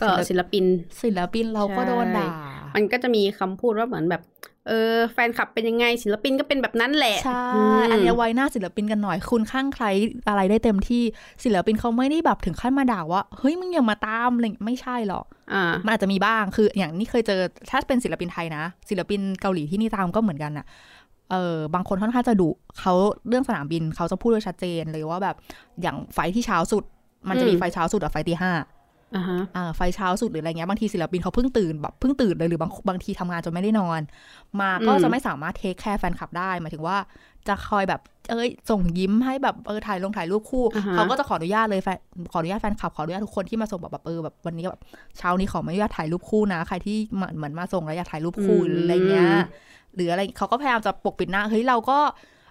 [0.00, 0.64] ก็ศิลปิน
[1.02, 2.28] ศิลปินเราก็โดนด่า
[2.74, 4.22] มันก็จะมีคำพูดว่าเหมือนแบบ
[4.68, 7.44] เออแฟนคลับเป็นยังไงศิลปินก็เป็นแบบนั้นแหละ ใช่
[7.78, 9.84] มอันเนี้ยไว้หน้าศิลปินกันหน่อย คุณข้างใคร
[10.28, 11.02] อะไรได้เต็มที่
[11.44, 20.66] ศิลปินเขาไม่ได้แบบถึงขั้นมาด่าว่าเฮ้ยมึงอย่ามาตามอะไรอย่างเงี้ยไม่ใช่หรอกอ่ามันอาจจะมีบ้างคืออย่างนี่เคยเจอถ้าเป็นศิลปินไทยนะ ศิลปินเกาหลีที่นี่ตามก็เหมือนกันอะ
[21.30, 22.92] เออบางคนค่อนข้างจะดุเขา
[23.28, 25.36] เรื่องสนามบินเขาจะพูดไว้ชัดเจนเลยว่าแบบ
[25.82, 26.84] อย่าง flight ที่เช้าสุด
[27.28, 28.79] มันจะมีอืมไฟล์เช้าสุดกับ flight ตีห้าอ่าฮะอ่า
[29.76, 34.00] flight เช้าสุดหรืออะไรเงี้ยบางทีศิลปินเขาเพิ่งตื่นแบบเพิ่งตื่นเลยหรือบางบางทีทำงานจนไม่ได้นอน
[34.60, 36.96] มาก็อืมจะไม่สามารถ take care แฟนคลับได้หมายถึงว่า
[37.48, 41.98] จะคอยแบบเอ้ยส่งยิ้มให้แบบเออถ่ายลงถ่ายรูปคู่อ่าฮะเขาก็จะขออนุญาตเลยแฟน
[42.32, 44.82] ขออนุญาตแฟนคลับขออนุญาตทุกคนที่มาส่งแบบแบบเออแบบวันนี้แบบ
[45.18, 49.30] เช้านี้ขออนุญาตถ่ายรูปคู่นะ ใครที่มาเหมือนมาส่งแล้วอยากถ่ายรูปคู่หรืออะไรเงี้ย
[49.94, 51.98] หรืออะไรเขาก็พยายามจะปกปิดหน้าเฮ้ยเราก็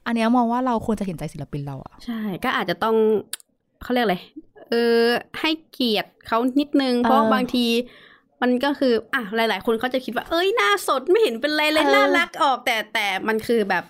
[0.06, 2.96] อันเนี้ยมองว่าเราควรจะเห็นใจศิลปินเราอะใช่ ก็อาจจะต้อง
[3.84, 4.18] เขาเรียกอะไร
[4.70, 5.06] เออ
[5.40, 7.66] ให้เกียรติเขานิดนึง เพราะบางที
[8.42, 13.84] มันก็คือ อะหลาย ๆ คนเขาจะคิดว่า เอ้ยหน้าสดไม่เห็นเป็นไรเลยน่ารักออก แต่แต่มันคือแบบ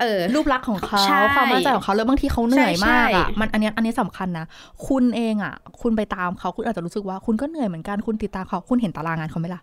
[0.00, 4.46] เออ รูปลักษณ์ของเขาใช่ความมั่นใจของเขาแล้วบางทีเขาเหนื่อยมากอะใช่มันอันเนี้ยอันนี้สำคัญนะ
[4.88, 9.62] คุณเองอะคุณไปตามเขาคุณอาจจะรู้สึกว่าคุณก็เหนื่อยเหมือนกันคุณติดตามเขาคุณเห็นตารางงานเขาไหมล่ะ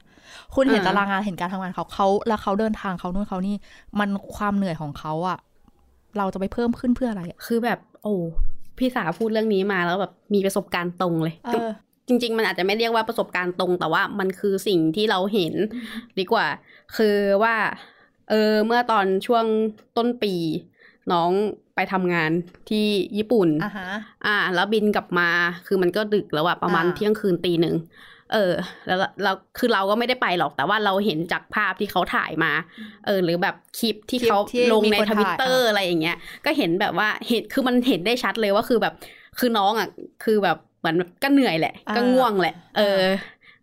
[0.56, 3.56] คุณเห็นอ่าตารางงานเห็นการทำงานเขาเขาแล้วเขาเดินทางเขานู่นเขานี่
[4.00, 5.38] มันความเหนื่อยของเขาอะ
[6.18, 8.16] เราจะไปเพิ่มขึ้นเพื่ออะไรอะคือแบบ โอ้
[8.78, 11.70] พี่สาพูดเรื่องนี้มาแล้วแบบมีประสบการณ์ตรงเลยเออ
[12.08, 15.54] จริง ๆ มันอาจจะไม่เรียกว่าประสบการณ์ตรง แต่ว่ามันคือสิ่งที่เราเห็น
[16.20, 16.48] ดีกว่า
[16.98, 17.56] คือว่า
[18.30, 19.46] เออเมื่อตอนช่วง
[19.98, 20.34] ต้นปี
[21.12, 21.32] น้อง
[21.76, 22.32] ไปทำงาน
[22.70, 22.86] ที่
[23.18, 23.88] ญี่ปุ่นอ่าฮะ
[24.26, 25.30] อ่าแล้วบินกลับมา
[25.68, 27.76] คือมันก็ดึกแล้วอะประมาณอ่าเที่ยงคืนตีหนึ่ง
[28.34, 28.54] เออ
[28.88, 32.52] แล้วเราคือเราก็ไม่ได้ไปหรอก แต่ว่าเราเห็นจากภาพที่เขาถ่ายมา
[33.06, 38.94] เออ หรือแบบคลิปที่คลิปเขาที่ลงมีในคนทถ่ายวิตเตอร์อะอะไรอย่างเงี้ย ก็เห็นแบบว่าเห็นคือมันเห็นได้ชัดเลยว่าคือแบบ
[39.40, 39.88] คือน้องอะ
[40.24, 43.02] คือแบบเหมือนแบบก็เหนื่อยแหละ ก็ง่วงแหละ เออ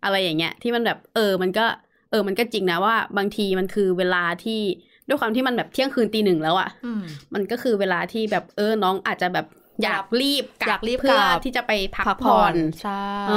[0.04, 1.66] อะไรอย่างเงี้ย ที่มันแบบ เออ มันก็
[2.11, 4.61] เออ มันก็จริงนะว่า บางทีมันคือเวลาที่
[5.09, 7.02] ด้วยความที่มันแบบเที่ยงคืนตีหนึ่งแล้วอะอืม
[7.35, 9.46] มันก็คือเวลาที่แบบเออน้องอาจจะแบบ
[9.83, 13.30] อยากรีบกอลัยาบกรีบเพื่อกลับที่จะไปพักพักผ่ผ่ออนนใช่เ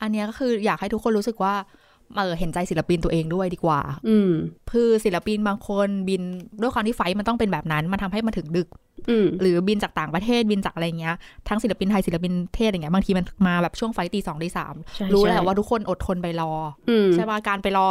[0.00, 1.54] ออันเนี้ยก็คืออยากให้ทุกคนรู้สึกว่า
[2.16, 4.32] เออเห็นใจศิลปินตัวเองด้วยดีกว่า อืม
[4.72, 6.22] คือศิลปินบางคนบิน
[6.60, 8.68] ด้วยความที่ไฟล์มันต้องเป็นแบบนั้น มันทำให้มาถึงดึก
[9.10, 11.16] อืมหรือบินจากต่างประเทศบินจากอะไรเงี้ย
[11.48, 16.52] ทั้งศิลปินไทยศิลปินเทศอย่างเงี้ยบางทีมันมาแบบช่วงไฟล์ตีสองตีสามใช่รู้ใช่แหละว่าทุกคนอดทนไปรอ
[16.88, 17.88] อืมใช่ป่ะการไปรอ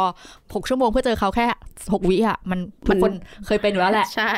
[0.54, 1.46] หกชั่วโมงเพื่อเจอเขาแค่
[1.92, 3.12] หกวิอะมันมัทุกนคน
[3.46, 4.30] เคยเป็นอยู่แล้วแหละ ใช่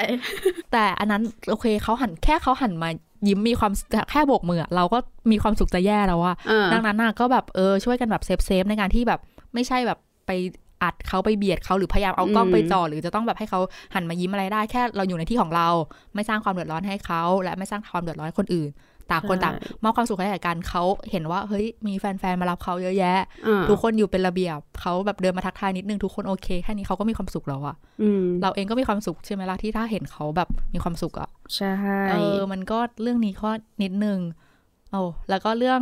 [0.72, 2.88] แต่อันนั้นโอเคเขาหันแค่เขาหันมา
[3.29, 3.72] ยิ้มมีความ
[4.11, 4.98] แค่โบกมืออะเราก็
[5.31, 9.20] มีความสุขจะแย่แล้วว่าเออดังนั้นน่ะก็แบบเออช่วยกันแบบ save save ในการที่แบบ
[9.55, 10.31] ไม่ใช่แบบไป
[10.82, 13.60] อัดเขาไปเบียดเขาหรือพยายามเอากล้องอืมไปจ่อหรือจะต้องแบบให้เขา
[13.94, 15.68] หันมายิ้มอะไรได้แค่เราอยู่ในที่ของเรา
[16.14, 18.70] ไม่สร้างความเดือดร้อนให้เขาและไม่สร้างความเดือดร้อนให้คนอื่น
[19.10, 31.76] ต่างคนต่างมอบความสุขให้แก่กันเขาเห็นว่าเฮ้ยมีแฟนๆมารับเขาเยอะแยะอ่าทุกคนอยู่เป็นระเบียบเขาแบบเดินมาทักทายนิดนึงทุกคนโอเคแค่นี้เขาก็มีความสุขแล้วอะอืมเราเองก็มีความสุขใช่ไหมล่ะที่ถ้าเห็นเขาแบบมีความสุขอะใช่
[32.10, 33.50] เออมันก็เรื่องนี้ก็
[33.82, 34.18] นิดนึง
[34.92, 35.80] โอ้แล้วก็เรื่อง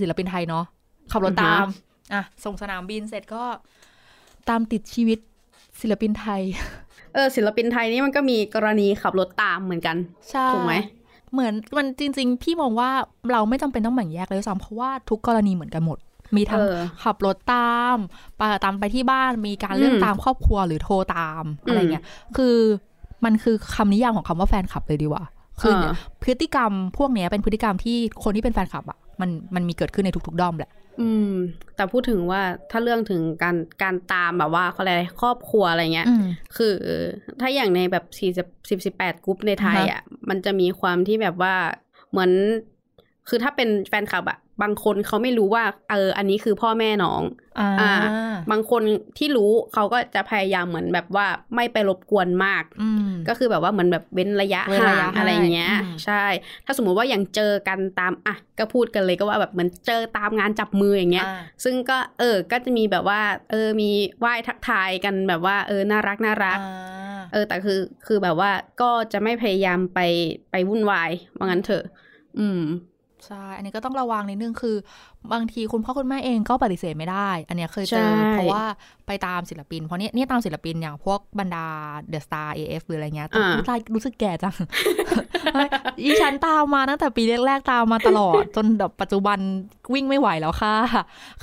[0.00, 0.64] ศิลปินไทยเนาะ
[1.12, 1.66] ขับรถตาม
[2.14, 3.42] อะส่งสนามบินเสร็จก็
[4.48, 5.18] ตามติดชีวิต
[5.80, 6.42] ศิลปินไทย
[7.14, 9.96] เออ ศิลปินไทยนี่มันก็มีกรณีขับรถตามเหมือนกัน
[10.30, 10.74] ใช่ถูกไหม
[11.32, 12.90] เหมือนมันจริง ๆ พี่มองว่า
[13.32, 15.98] เราไม่จำเป็นต้องแบ่งแยกเลยด้วยซ้ำเพราะว่าทุกกรณีเหมือนกันหมด
[16.36, 17.96] มีทั้งเออขับรถตาม
[18.36, 22.04] ไปตามไปที่บ้านมีการเรื่องอืมตามครอบครัวหรือโทรตามอะไรเงี้ย
[22.36, 22.56] คือ
[23.24, 25.24] มันคือคำนิยามของคำว่าแฟนคลับเลยดีกว่า
[25.60, 31.32] คือเออพฤติกรรมพวกเนี้ยเป็นพฤติกรรมที่คนที่เป็นแฟนคลับอะมันมันมีเกิดขึ้นในทุกๆด้อมแหละ อืม
[31.76, 36.24] แต่พูดถึงว่าถ้าเรื่องถึงการการตามแบบว่าเขาเรียกอะไรครอบครัวอะไรเงี้ยอืม
[36.56, 36.74] คือ
[37.40, 41.54] ถ้าอย่างในแบบสี่สิบสิบสิบแปดกรุ๊ปในไทยอ่าฮะอะ มันจะมีความที่แบบว่า
[42.10, 42.30] เหมือน
[43.28, 47.22] คือถ้าเป็นแฟนคลับอะ บางคนเขาไม่รู้ว่า เออ อันนี้คือพ่อแม่น้อง
[47.60, 48.82] อ่าอ่า บางคน
[49.18, 56.24] ที่รู้เขาก็จะพยายามเหมือนแบบว่าไม่ไปรบกวนมากอืมก็คือแบบว่าเหมือนแบบเว้นระยะเว้นห่าระยะงอะไรเงี้ยอืมใช่
[56.66, 63.20] ถ้าสมมุติว่าอย่างเจอกันตามอะก็พูดกันเลยก็ว่าแบบเหมือนเจอตามงานจับมืออย่างเงี้ยอ่าซึ่งก็เออ ก็จะมีแบบว่า
[63.50, 70.00] เออ มีไหว้ทักทายกันแบบว่า เออ น่ารักน่ารักอ่าเออ แต่คือ คือแบบว่าก็จะไม่พยายามไป
[70.50, 71.84] ไปวุ่นวายว่างั้นเถอะ
[72.38, 72.62] อืม
[73.26, 74.76] ใช่ อันนี้ก็ต้องระวังนิดนึงคือ
[75.32, 78.64] บางทีคุณพ่อคุณแม่เองก็ปฏิเสธไม่ได้ อันเนี้ยเคยเจอใช่เพราะว่า
[79.06, 81.66] ไปตามศิลปิน เพราะเนี้ยเนี่ยตามศิลปินอย่างพวกบรรดา
[82.08, 84.54] เดอะสตาร์เอฟหรืออะไรเงี้ยอ่ารู้สึกรู้สึกแก่จัง
[86.02, 89.38] อีฉันตามมาตั้งแต่ปีแรกๆตามมาตลอด จนแบบปัจจุบัน
[89.94, 90.74] วิ่งไม่ไหวแล้วค่ะ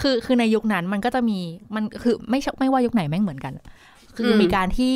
[0.02, 1.40] คือคือในยุคนั้นมันก็จะมี
[1.76, 3.54] มันคือไม่ใช่ไม่ว่ายุคไหนแม่งเหมือนกัน
[4.18, 4.94] คืออมมีการที่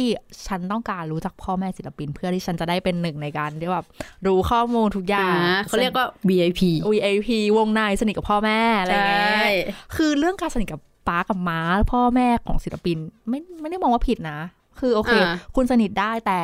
[0.48, 3.86] ฉันต้องการรู้จักพ่อแม่ศิลปิน เพื่อที่ฉันจะได้เป็นหนึ่งในการที่แบบ
[4.28, 6.62] รู้ข้อมูลทุกอย่างอ่าเขาเรียกว่า VIP
[6.94, 9.54] VIP วงในสนิทกับพ่อแม่อะไรเงี้ใช่ย
[9.96, 11.60] คือเรื่องการสนิทกับป้ากับม้า
[11.92, 12.98] พ่อแม่ของศิลปิน
[13.30, 14.40] ไม่ไม่ได้มองว่าผิดนะ
[14.80, 16.42] คือโอเคอ่าคุณสนิทได้แต่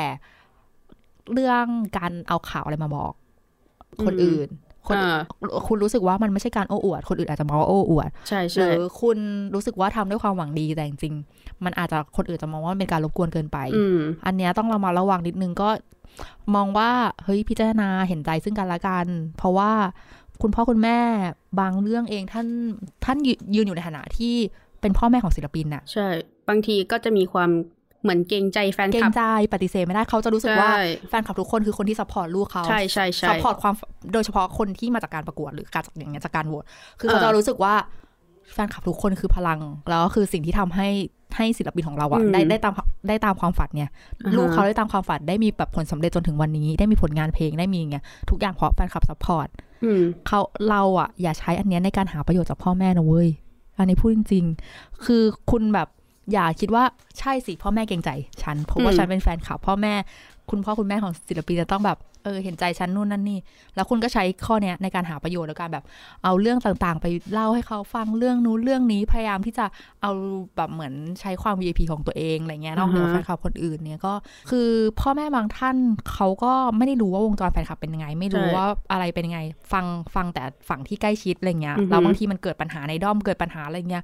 [1.34, 1.66] เรื่อง
[1.98, 3.14] การเอาข่าวอะไรมาบอก
[4.06, 4.50] คนอื่น
[4.88, 5.18] คนอ่า
[5.68, 9.18] คุณรู้สึกว่ามันไม่ใช่การโอ้อวด คนอื่นอาจจะมองว่าโอ้อวดใช่หใช่รือคุณ
[9.54, 15.70] รู้สึกว่าทำด้วยความหวังดีแต่จริงๆมันอาจจะคนอื่นจะมองว่ามันเป็นการรบกวนเกินไปอืมอันเนี้ยต้องเรามาระวังนิดนึงก็
[16.56, 16.90] มองว่า
[17.24, 19.06] เฮ้ยพิจารณาเห็นใจซึ่งกันและกัน
[19.38, 19.72] เพราะว่า
[20.42, 21.00] คุณพ่อคุณแม่
[21.60, 22.48] บางเรื่องเองท่าน
[23.06, 24.36] ท่านยืยืนอยู่ในฐานะที่
[24.82, 26.08] เป็นพ่อแม่ของศิลปินน่ะ ใช่
[26.50, 27.50] บางทีก็จะมีความ
[28.04, 33.74] เหมือนเกรงใจแฟนเกรคลังบใจปฏิเสธไม่ได้เขาจะรู้สึกว่าใช่แฟนคลับทุกคนคือคนที่ support ลูกเขาใช่ใช่ใช่ support ความ
[34.14, 36.64] โดยเฉพาะคนที่มาจากการประกวดหรือการจากอย่างเงี้ยจากการโหวต
[37.00, 37.74] คือเขาเออจะรู้สึกว่า
[38.54, 40.90] แฟนคลับทุกคนคือพลัง แล้วก็คือสิ่งที่ทำให้
[41.38, 42.74] ให้ศิลปินของเราอะอืมได้ได้ตาม
[43.08, 43.90] ได้ตามความฝันเนี่ย
[44.26, 49.48] อ่าฮะลูกเขาได้ตามความฝันได้มีแบบผลสำเร็จจนถึงวันนี้ ได้มีผลงานเพลงได้มีอย่างเงี้ยทุกอย่างเพราะแฟนคลับ support
[49.84, 53.30] อืมเขาเราอะอย่าใช้อันเนี้ยในการหาประโยชน์จากพ่อแม่นะเว้ย
[53.78, 55.88] อันนี้พูดจริง ๆ คือคุณแบบ
[56.32, 56.84] อย่าคิดว่า
[57.20, 58.10] ใช่สิพ่อแม่เกรงใจ
[58.42, 59.94] ฉันเพราะว่าอืมฉันเป็นแฟนคลับพ่อแม่
[60.50, 61.98] คุณพ่อคุณแม่ของศิลปินจะต้องแบบ
[62.28, 63.40] ออเห็นใจฉันนู่นนั่นนี่
[63.76, 65.84] แล้วคุณก็ใช้ข้อเนี้ยในการหาประโยชน์แล้วการแบบ
[66.24, 69.66] เอาเรื่องต่างๆ ไปเล่าให้เขาฟังเรื่องนู้นเรื่องนี้พยายามที่จะ
[70.02, 70.12] เอา
[70.56, 74.14] แบบเหมือนใช้ความ VIP ของตัวเองอะไรเงี้ยนอกเหนืออ่าฮะแฟนคลับคนอื่นเนี่ยก็
[74.50, 74.70] คือ
[75.00, 75.76] พ่อแม่บางท่าน
[76.14, 79.40] เขาก็ไม่ได้รู้ว่าวงจรแฟนคลับเป็นยังไง ไม่รู้ว่าอะไรเป็นยังไง
[79.74, 84.04] ฟังฟังแต่ฝั่งที่ใกล้ชิดอะไรเงี้ยอือฮึแล้วบางทีมันเกิดปัญหาในด้อมเกิดปัญหาอะไรเงี้ย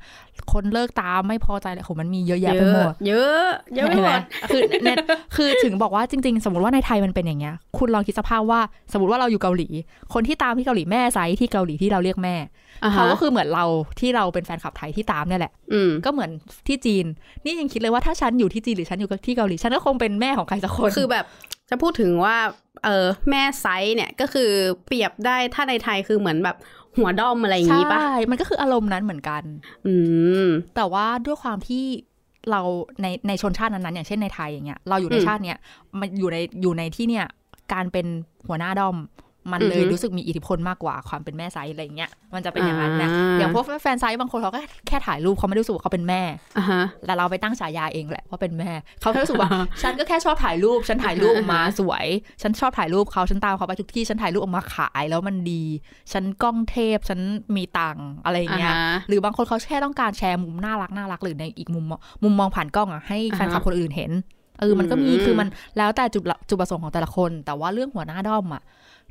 [0.52, 3.46] คนเลิกตามไม่พอใจอะไรโหมันมีเยอะแยะไปหมดเยอะ
[3.76, 4.98] เยอะไปเห็นหไหมมดคือเน็ต
[5.36, 8.62] คือถึงบอกว่าจริง ๆ สมมติว่าในไทยมันเป็นอย่างเงี้ย คุณลองคิดสภาพว่า
[8.92, 9.70] สมมติว่าเราอยู่เกาหลี
[10.14, 12.36] คนที่ตามที่เกาหลีแม่ไซส์ที่เกาหลีที่เราเรียกแม่
[12.84, 13.66] อ่าฮะเขาก็คือเหมือนเรา
[14.00, 16.32] ที่เราเป็นแฟนคลับไทยที่ตามเนี่ยแหละ อืมก็เหมือน
[16.68, 17.06] ที่จีน
[17.46, 21.26] นี่ยังคิดเลยว่าถ้าฉันอยู่ที่จีนหรือฉันอยู่ที่เกาหลีฉันก็คงเป็นแม่ของใครสักคนคือแบบ
[21.70, 22.38] จะพูดถึงว่า
[22.84, 24.50] เออแม่ site เนี่ยก็คือ
[24.86, 26.58] เปรียบได้ถ้าในไทยคือเหมือนแบบ
[26.98, 28.02] หัวด้อมอะไรอย่างงี้ใช่ปะ
[28.32, 29.44] มันก็คืออารมณ์นั้นเหมือนกัน
[29.88, 29.94] อื
[30.46, 31.84] ม แต่ว่าด้วยความที่
[32.52, 32.62] เรา
[33.02, 35.58] ในในชนชาตินั้นๆอย่างเช่นในไทยอย่างเงี้ย เราอยู่ในอืมชาติเนี้ย
[36.00, 37.26] มันอยู่ในอยู่ในที่เนี่ย
[37.74, 38.08] การเป็น
[38.48, 38.98] หัวหน้าด้อม
[39.52, 46.22] มันเลยอือฮึรู้สึกมีอิทธิพลมากกว่าความเป็นแม่ site อะไรเงี้ย มันจะเป็นอย่างนั้นนะอ่าอย่างพวก fansite บางคนเขาก็แค่ถ่ายรูปเขาไม่ได้รู้สึกว่าเขาเป็นแม่
[46.58, 49.50] อ่าฮะแต่เราไปตั้งฉายาเองแหละว่าเป็นแม่ เขาแค่รู้สึกว่า
[49.82, 52.06] ฉันก็แค่ชอบถ่ายรูป ฉันถ่ายรูปออกมาสวย
[52.42, 55.64] ฉันชอบถ่ายรูปเขา ฉันตามเขาไปทุกที่ ฉันถ่ายรูปออกมาขายแล้วมันดี
[56.14, 57.20] ฉันกล้องเทพ ฉัน
[57.56, 64.12] มีตังค์อะไรอย่างเงี้ยอ่าฮะหรือบางคนเขาแค่ต้องการแชร์มุมน่ารักน่ารักหรือในอีกมุมมองมุมมองผ่านกล้องอะให้แฟนคลับอ่าฮะคนอื่นเห็น
[64.64, 65.48] เออมันก็มีอืมคือมัน
[65.78, 68.62] แล้วแต่จุดละจุดประสงค์ของแต่ละคน แต่ว่าเรื่องหัวหน้าด้อมอะ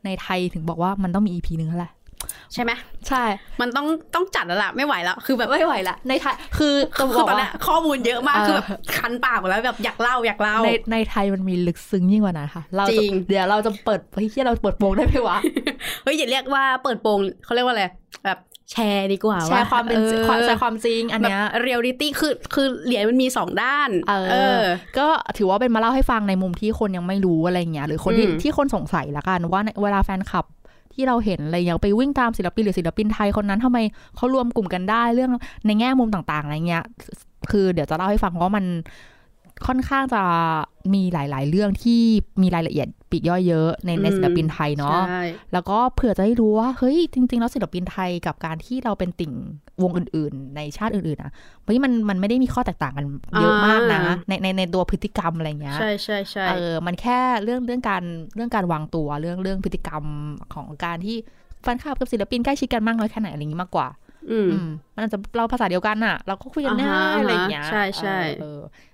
[0.05, 1.93] ในไทยถึงบอกว่ามันต้องมีอีพีหนึ่งแล้วแหละ
[2.55, 2.73] ใช่ไหม
[3.09, 3.23] ใช่
[3.61, 15.39] มันต้องต้องจัดแล้วล่ะไม่ไหวแล้วคือแบบไม่ไหวละในไทยคือต้องคืบออกตอนว่าเนี้ยข้อมูลเยอะมากเออคือแบบคันปากหมดแล้วแบบอยากเล่าอยากเล่าในในไทยมันมีลึกซึ้งยิ่งกว่านั้นค่ะเราจจะริงเดี๋ยวเราจะเปิดเฮ้ยที่เราเปิดโปงได้ไหมวะ
[16.03, 17.85] เฮ้ยอย่าเรียกว่าเปิดโปงเขาเรียกว่าอะไร
[18.25, 18.39] แบบ
[18.73, 24.63] แชร์ดีกว่าแชร์ความเป็นออความแชร์ความจริง อันแบบเนี้ยเรียลลิตี้คือคือเหรียญมันมีสองด้าน เออ
[24.99, 25.09] ก็
[25.39, 30.45] ถือว่าเป็นมาเล่าให้ฟังในมุมที่คนยังไม่รู้อะไรเงี้ย หรือคนที่อืมที่คนสงสัยละกันว่าในเวลาแฟนคลับ
[30.95, 33.79] ที่เราเห็นอะไรอย่างไปวิ่งตามศิลปินหรือศิลปินไทยคนนั้นทำไม
[34.17, 35.31] เขารวมกลุ่มกันได้เรื่อง
[35.67, 36.85] ในแง่มุมต่างๆอะไรเงี้ย
[37.51, 38.65] คือเดี๋ยวจะเล่าให้ฟังว่ามัน
[39.67, 40.23] ค่อนข้างจะ
[40.95, 42.01] มีหลาย ๆ เรื่องที่
[42.43, 49.33] มีรายละเอียดปลีกย่อยเยอะในในอืมศิลปินไทยเนาะใช่แล้วก็เผื่อจะได้รู้ว่าเฮ้ยจริง ๆ แล้วศิลปินไทยกับการที่เราเป็นติ่ง
[49.83, 51.33] วงอื่น ๆ ในชาติอื่นๆนะ
[51.65, 53.07] เฮ้ยมันมันไม่ได้มีข้อแตกต่างกัน
[53.41, 58.03] เยอะมากนะอ่าในในในตัวพฤติกรรมอะไรเงี้ยใช่ใช่ใช่เออมันแค่เรื่องเรื่องการ
[58.37, 60.03] เรื่องการวางตัวเรื่องเรื่องพฤติกรรม
[60.55, 61.17] ของการที่
[61.63, 63.89] แฟนคลับกับศิลปินใกล้ชิดกันมากน้อยแค่ไหนอะไรอย่างนี้มากกว่า
[64.31, 68.43] อืมอืมมันอาจจะเราภาษาเดียวกันน่ะเราก็คุยกันได้อ่าฮะอะไรอย่างเงี้ยใช่ใช่เ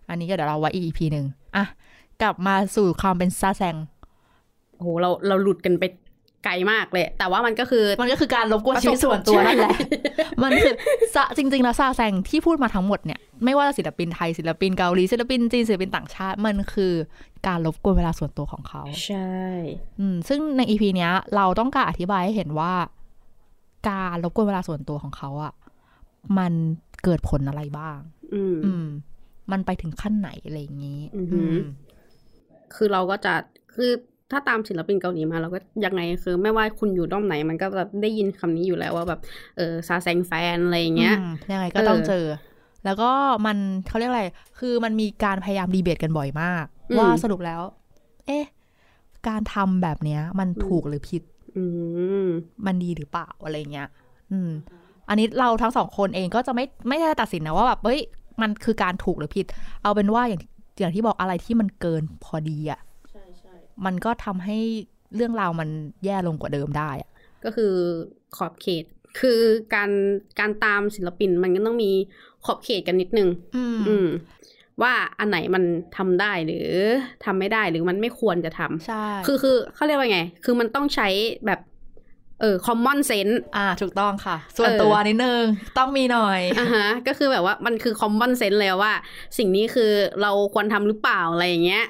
[0.09, 1.64] ออเอออันนี้ก็เดี๋ยวเราไว้อีก EP หนึ่งอะ
[2.22, 3.76] กลับมาสู่ความเป็นซาแซง
[4.76, 5.84] โอ้โหเราเราหลุดกันไป
[6.44, 9.70] ไกลมากเลย แต่ว่ามันก็คือ มันก็คือการรบกวนชีวิตส่วนตัวนั่นแหละ
[10.42, 10.74] มันคือ
[11.14, 16.92] ซะจริง ๆ แล้วซาแซงที่พูดมาทั้งหมดเนี่ย ไม่ว่าศิลปินไทยศิลปินเกาหลีศิลปินจีนศิลปินต่างชาติ มันคือ
[17.46, 19.32] การรบกวนเวลาส่วนตัวของเขา ใช่
[20.00, 22.72] อืม ซึ่งในอีพีเนี้ย เราต้องการอธิบายให้เห็นว่า
[23.88, 25.52] การรบกวนเวลาส่วนตัวของเขาอะ
[26.38, 26.52] มัน
[27.04, 27.98] เกิดผลอะไรบ้าง
[28.34, 28.72] อืมอื
[29.51, 31.59] มมันไปถึงขั้นไหนอะไรอย่างนี้อือหือม
[32.74, 33.34] คือเราก็จะ
[33.74, 33.90] คือ
[34.30, 39.20] ถ้าตามศิลปินเกาหลีมาเราก็ยังไงคือ ไม่ว่าคุณอยู่ด้อมไหน มันก็จะได้ยินคำนี้อยู่แล้วว่าแบบ
[39.57, 42.24] เออซาแซงแฟนอะไรอย่างเงี้ยอืมยังไงก็ต้องเจอ
[42.84, 43.11] แล้วก็
[43.46, 44.24] มันเขาเรียกอะไร
[44.59, 47.62] คือมันมีการพยายามดีเบตกันบ่อยมากอืมว่าสรุปแล้ว
[48.26, 48.44] เอ๊ะ
[49.28, 51.22] การทำแบบเนี้ย มันถูกหรือผิด
[51.57, 51.64] อื
[52.24, 52.26] ม
[52.66, 53.88] มันดีหรือเปล่าอะไรเงี้ย
[54.32, 54.51] อืม
[55.09, 58.01] อันนี้เราทั้งสองคนเองก็จะไม่ไม่ได้ตัดสินนะว่าแบบเฮ้ย
[58.43, 59.47] มันคือการถูกหรือผิด
[59.82, 60.43] เอาเป็นว่าอย่าง
[60.80, 62.80] อย่างที่บอกอะไรที่มันเกินพอดีอะ่ะ
[63.11, 64.59] ใช่ใช่มันก็ทำให้
[65.14, 65.68] เรื่องราวมัน
[66.05, 67.11] แย่ลงกว่าเดิมได้อะ
[67.45, 67.72] ก็คือ
[68.36, 68.84] ขอบเขต
[69.20, 69.41] คือ
[69.74, 69.91] การ
[70.39, 71.91] การตามศิลปินมันก็ต้องมี
[72.45, 74.09] ขอบเขตกันนิดนึง อืมอืม
[74.82, 75.64] ว่าอันไหนมัน
[75.97, 76.68] ทำได้หรือ
[77.24, 81.09] ทำไม่ได้หรือมันไม่ควรจะทำใช่คือคือเขาเรียกว่าไง คือมันต้องใช้
[81.47, 81.61] แบบ
[82.41, 85.43] เออ common sense อ่า ถูกต้องค่ะ ส่วนเออตัวนิดนึง
[85.78, 88.93] ต้องมีหน่อยอ่าฮะ ก็คือแบบว่ามันคือ common sense เลยว่า
[89.39, 89.91] สิ่งนี้คือ
[90.22, 91.84] เราควรทำหรือเปล่าอะไรอย่างเงี้ย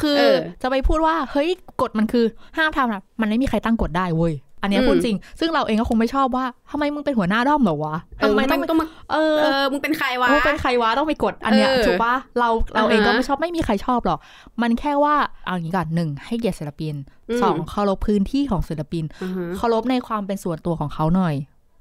[0.00, 1.48] คือเออจะไปพูดว่า เฮ้ย
[1.82, 2.24] กฎมันคือ
[2.56, 14.18] ห้ามทำนะมันไม่มีใครตั้งกฎได้เว้ย อันเนี้ยอืมพูดจริง ซึ่งเราเองก็คงไม่ชอบว่าทำไมมึงเป็นหัวหน้าด้อมเหรอวะเอทำอไมมันต้องต้องมาเออเออมึงเป็นใครวะมึงเป็นใครวะต้องมีกฎอันเนี้ยเออถูกปะเราเราเองก็อ่าฮะไม่ชอบไม่มีใครชอบหรอก
[14.62, 15.14] มันแค่ว่า
[15.46, 16.94] เอาอย่างนี้ก่อนหนึ่งให้เกียรติศิลปิน
[17.30, 21.34] อืมสองเคารพพื้นที่ของศิลปินอ่าฮะเคารพในความเป็นส่วนตัวของเขาหน่อย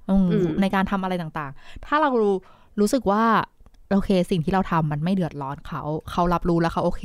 [0.10, 2.36] อืมอืมในการทำอะไรต่างๆ ถ้าเรารู้
[2.80, 3.24] รู้สึกว่า
[3.94, 5.82] โอเค สิ่งที่เราทำมันไม่เดือดร้อนเขา
[6.12, 7.04] เขารับรู้แล้วเขาโอเค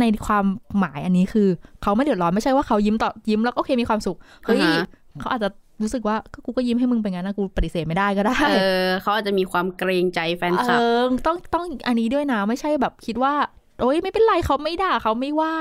[0.00, 0.44] ในความ
[0.78, 1.48] หมายอันนี้คือ
[1.82, 4.84] เขาไม่เดือดร้อนไม่ใช่ว่าเขายิ้มต่อยิ้มแล้วก็โอเคมีความสุขเฮ้ยอ่าฮะ
[5.20, 5.48] เขาอาจจะ
[5.82, 13.34] รู้สึกว่าก็กูก็ยิ้มให้มึงไปงั้นนะกูปฏิเสธไม่ได้ก็ได้ เออเขาอาจจะมีความเกรงใจแฟนคลับเออต้องต้องอันนี้ด้วยนะไม่ใช่แบบคิดว่า
[13.80, 15.54] โอ๊ยไม่เป็นไรเขาไม่ด่าเขาไม่ว่า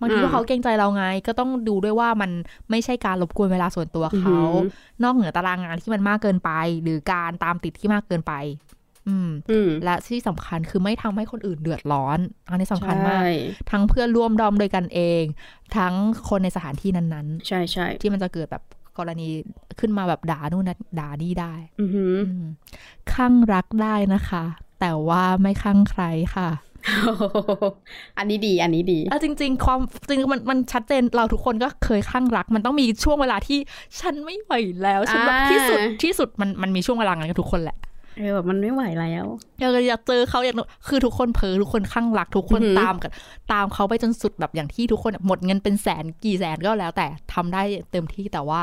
[0.00, 2.30] บางทีอ่าว่าเขาเกรงใจเราไง ก็ต้องดูด้วยว่ามัน
[2.70, 6.50] ไม่ใช่การรบกวนเวลาส่วนตัวเขาอือหืนอกเหนือตารางงานที่มันมากเกินไป
[6.82, 8.32] หรือการตามติดที่มากเกินไป
[9.08, 13.30] อืมอืม และที่สำคัญคือไม่ทำให้คนอื่นเดือดร้อน อันนี้สำคัญมากใช่
[13.70, 15.22] ทั้งเพื่อนร่วมดอมโดวยกันเอง
[15.76, 15.94] ทั้ง
[16.28, 18.62] คนในสถานที่นั้นใช่ใช่ๆที่มันจะเกิดแบบ
[18.98, 19.28] กรณี
[19.80, 22.46] ขึ้นมาแบบด่านู่นนะด่านี่ได้ อือหืออืม
[23.12, 24.44] ข้างรักได้นะคะ
[24.80, 26.02] แต่ว่าไม่ข้างใคร
[26.36, 26.48] ค่ะ
[28.18, 33.58] อันนี้ดี อันนี้ดีเอาจริง ๆ ความจริงมันมันชัดเจนเราทุกคนก็เคยข้างรัก มันต้องมีช่วงเวลาที่
[34.00, 34.52] ฉันไม่ไหว
[34.82, 37.76] แล้วฉันแบบอ่าที่สุดที่สุดมันมันมีช่วงเวลานั้นกับทุกคนแหละ
[38.16, 39.26] เออแบบมันไม่ไหวแล้ว
[39.60, 40.56] อยากอยากเจอเขาอยาก
[40.88, 43.10] คือทุกคนเพ้อทุกคนข้างรักทุกคนอือหือตามกัน
[43.52, 47.62] ตามเขาไปจนสุดแบบอย่างที่ทุกคนหมดเงินเป็นแสนกี่แสนก็แล้ว แต่ทำได้
[47.92, 48.60] เต็มที่แต่ว่า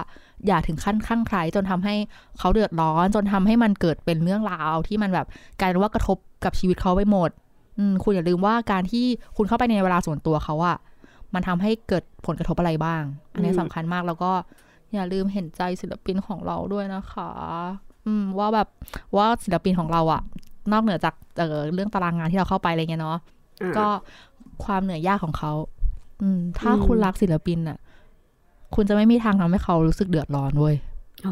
[0.47, 1.95] อย่าถึงขั้นข้างใครจนทำให้
[2.39, 5.27] เขาเดือดร้อน จนทำให้มันเกิดเป็นเรื่องราวที่มันแบบ
[5.59, 7.29] กลายเป็นว่ากระทบกับชีวิตเขาไปหมด
[7.77, 9.05] อืมคุณอย่าลืมว่าการที่
[9.37, 10.77] คุณเข้าไปในเวลาส่วนตัวเขาอะ
[11.33, 13.01] มันทำให้เกิดผลกระทบอะไรบ้าง
[13.33, 14.31] อันนี้อืมสำคัญมากแล้วก็
[14.93, 17.29] อย่าลืมเห็นใจศิลปินของเราด้วยนะคะ
[18.07, 18.67] อืม ว่าแบบ
[19.17, 20.21] ว่าศิลปินของเราอะ
[20.71, 23.17] นอกเหนือจากเอ่อเรื่องตารางงานที่เราเข้าไปอะไรเงี้ยเนาะ
[23.61, 23.85] อ่าก็
[24.63, 25.51] ความเหนื่อยยากของเขา
[26.21, 27.77] อืม ถ้าอืมคุณรักศิลปินอะ
[28.75, 30.75] คุณจะไม่มีทางทำให้เขารู้สึกเดือดร้อนเว้ย
[31.23, 31.31] โอ้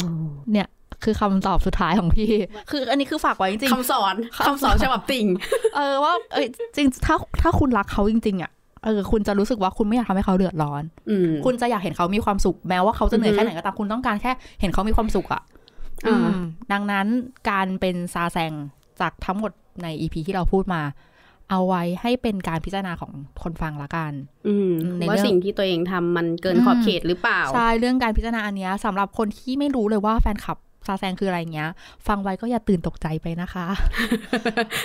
[0.51, 0.67] เนี่ย
[1.03, 2.32] คือคำตอบสุดท้ายของพี่
[2.69, 4.15] คืออันนี้คือฝากไว้จริงคำสอน
[4.47, 8.51] คำสอนฉบับติ่งๆเออว่าเอยจริงถ้าถ้าคุณรักเขาจริง ๆอะ
[8.86, 15.61] เออคุณจะรู้สึกว่าคุณไม่อยากทำให้เขาเดือดร้อนอืมคุณจะอยากเห็นเขามีความสุข แม้ว่าเขาจะเหนื่อยอือฮึแค่ไหนก็ตามคุณต้องการแค่ เห็นเขามีความสุขอะอ่าอืม
[16.71, 17.07] ดังนั้น
[17.49, 18.53] การเป็นซาแซง
[19.01, 19.51] จากทั้งหมด
[19.83, 20.81] ในอีพีที่เราพูดมา
[21.49, 23.11] เอาไว้ให้เป็นการพิจารณาของ
[23.43, 24.11] คนฟังละกัน
[24.47, 31.69] อืมในว่าเรื่องสิ่งที่ตัวเองทำมันเกินอืมขอบเขตหรือเปล่า ใช่เรื่องการพิจารณาอันเนี้ยสำหรับคนที่ไม่รู้เลยว่าแฟนคลับซาแซงคืออะไรเงี้ย
[32.07, 33.65] ฟังไว้ก็อย่าตื่นตกใจไปนะคะ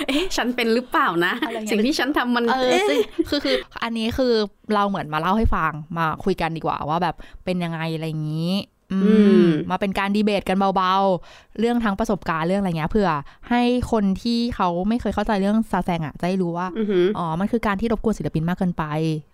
[0.08, 2.98] เอ๊ะ ฉันเป็นหรือเปล่านะอะไรเงี้ยสิ่งที่ฉันทำมันเออเอ๊ะซึ่ง
[3.28, 4.32] คือคือ อันนี้คือ
[4.74, 8.52] เราเหมือนมาเล่าให้ฟัง มาคุยกันดีกว่าว่าแบบเป็นยังไงอะไรอย่างนี้
[8.92, 9.00] อื
[9.44, 13.08] มมาเป็นการดีเบตกันเบาๆ เรื่องทั้งประสบการณ์เรื่องอะไรเงี้ยเพื่อ
[13.50, 13.62] ให้
[13.92, 18.84] คนที่เขาไม่เคยเข้าใจเรื่องซาแซงอะจะได้รู้ว่าอือหืออ๋อมันคือการที่รบกวนศิลปินมากเกินไป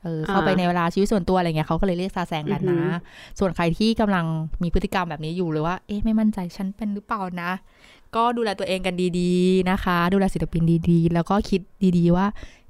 [0.03, 4.24] เออเข้าไปอ่าในเวลาชีวิตส่วนตัวอะไรเงี้ยเขาก็เลยเรียกซาแซงกันอืนะอหือส่วนใครที่กำลัง
[4.62, 7.50] มีพฤติกรรมแบบนี้อยู่หรือว่าเอ๊ะไม่มั่นใจฉันเป็นหรือเปล่านะ
[8.16, 11.61] ก็ดูแลตัวเองกันดีๆนะคะ ดูแลศิลปินดีๆ แล้วก็คิด
[11.98, 12.26] ดีๆว่า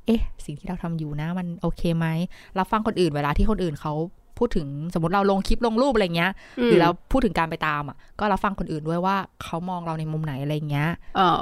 [0.07, 2.07] เอ๊ะ สิ่งที่เราทำอยู่นะ มันโอเคไหม
[2.59, 3.93] รับฟังคนอื่นเวลาที่คนอื่นเขา
[4.43, 6.33] พูดถึงสมมติเราลงคลิปลงรูปอะไรเงี้ย
[6.67, 11.41] หรือเราพูดถึงการไปตามอะ ก็รับฟังคนอื่นด้วยว่าเขามองเราในมุมไหนอะไรเงี้ยเออ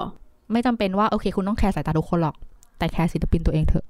[0.53, 2.37] ไม่จำเป็นว่าโอเค คุณต้องแคร์สายตาทุกคนหรอก
[2.79, 3.87] แต่แคร์ศิลปินตัวเองเถอะ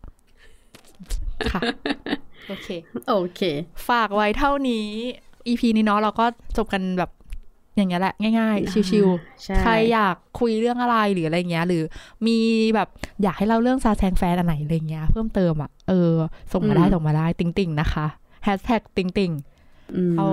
[1.52, 1.60] ค่ะ
[2.48, 2.68] โอเค
[3.08, 3.40] โอเค
[3.88, 4.86] ฝากไว้เท่านี้
[5.46, 6.24] EP นี้เนาะเราก็
[6.56, 7.10] จบกันแบบ
[7.76, 9.08] อย่างเงี้ยแหละ ง่ายๆ ชิว
[9.44, 11.82] ใช่ๆใครอยากคุยเรื่องอะไรหรืออะไรเงี้ย หรือ
[12.26, 12.38] มี
[12.74, 12.88] แบบ
[13.22, 16.12] อยากให้เล่าเรื่องซาแซงแฟนอันไหนอะไรเงี้ย เพิ่มเติมอะ เออ
[16.52, 18.06] ส่งมาได้ส่งมาได้ ติงติงๆนะคะ
[18.44, 19.30] แฮชแท็กติงติง
[19.96, 20.28] อืมเอา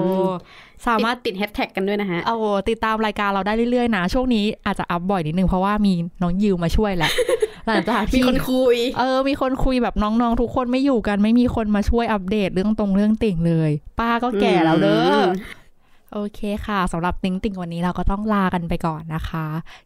[0.88, 2.36] สามารถติดแฮชแท็กกันด้วยนะฮะ เอา
[2.70, 7.12] ติดตามรายการเราได้เรื่อยๆนะ ช่วงนี้อาจจะอัพบ่อยนิดนึงเพราะว่ามีน้องยิวมาช่วยแหละ
[7.68, 15.28] หลังจากมีที่คนคุย เออ มีคนคุยแบบน้องๆ ทุกคนไม่อยู่กัน ไม่มีคนมาช่วยอัปเดตเรื่องตรงเรื่องติ่งเลย ป้าก็แก่แล้วเด้ออม
[16.20, 19.46] โอเคค่ะสำหรับติ่งติ่งวันนี้เราก็ต้องลากันไปก่อนนะคะ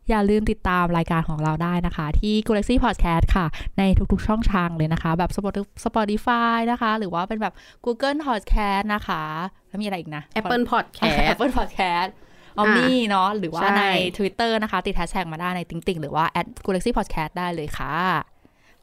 [0.09, 3.45] อย่าลืมติดตามรายการของเราได้นะคะ ที่ Galaxy Podcast ค่ะ
[3.77, 7.53] ในทุกๆช่องทางเลยนะคะ แบบ Spot- Spotify นะคะ หรือว่าเป็นแบบ
[7.85, 9.23] Google Podcast นะคะ
[9.67, 12.09] แล้วมีอะไรอีกนะ Apple Podcast Apple Podcast
[12.57, 13.83] ออมอ่านี่เนาะหรือว่าใช่ใน
[14.17, 17.95] Twitter นะคะ ติดแฮชแท็กมาได้ในติ๊งติ่งหรือว่า at Galaxy Podcast ได้เลยค่ะ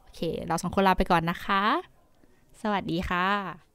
[0.01, 1.63] โอเค เราสองคนลาไปก่อนนะคะ
[2.61, 3.68] สวัสดีค่ะ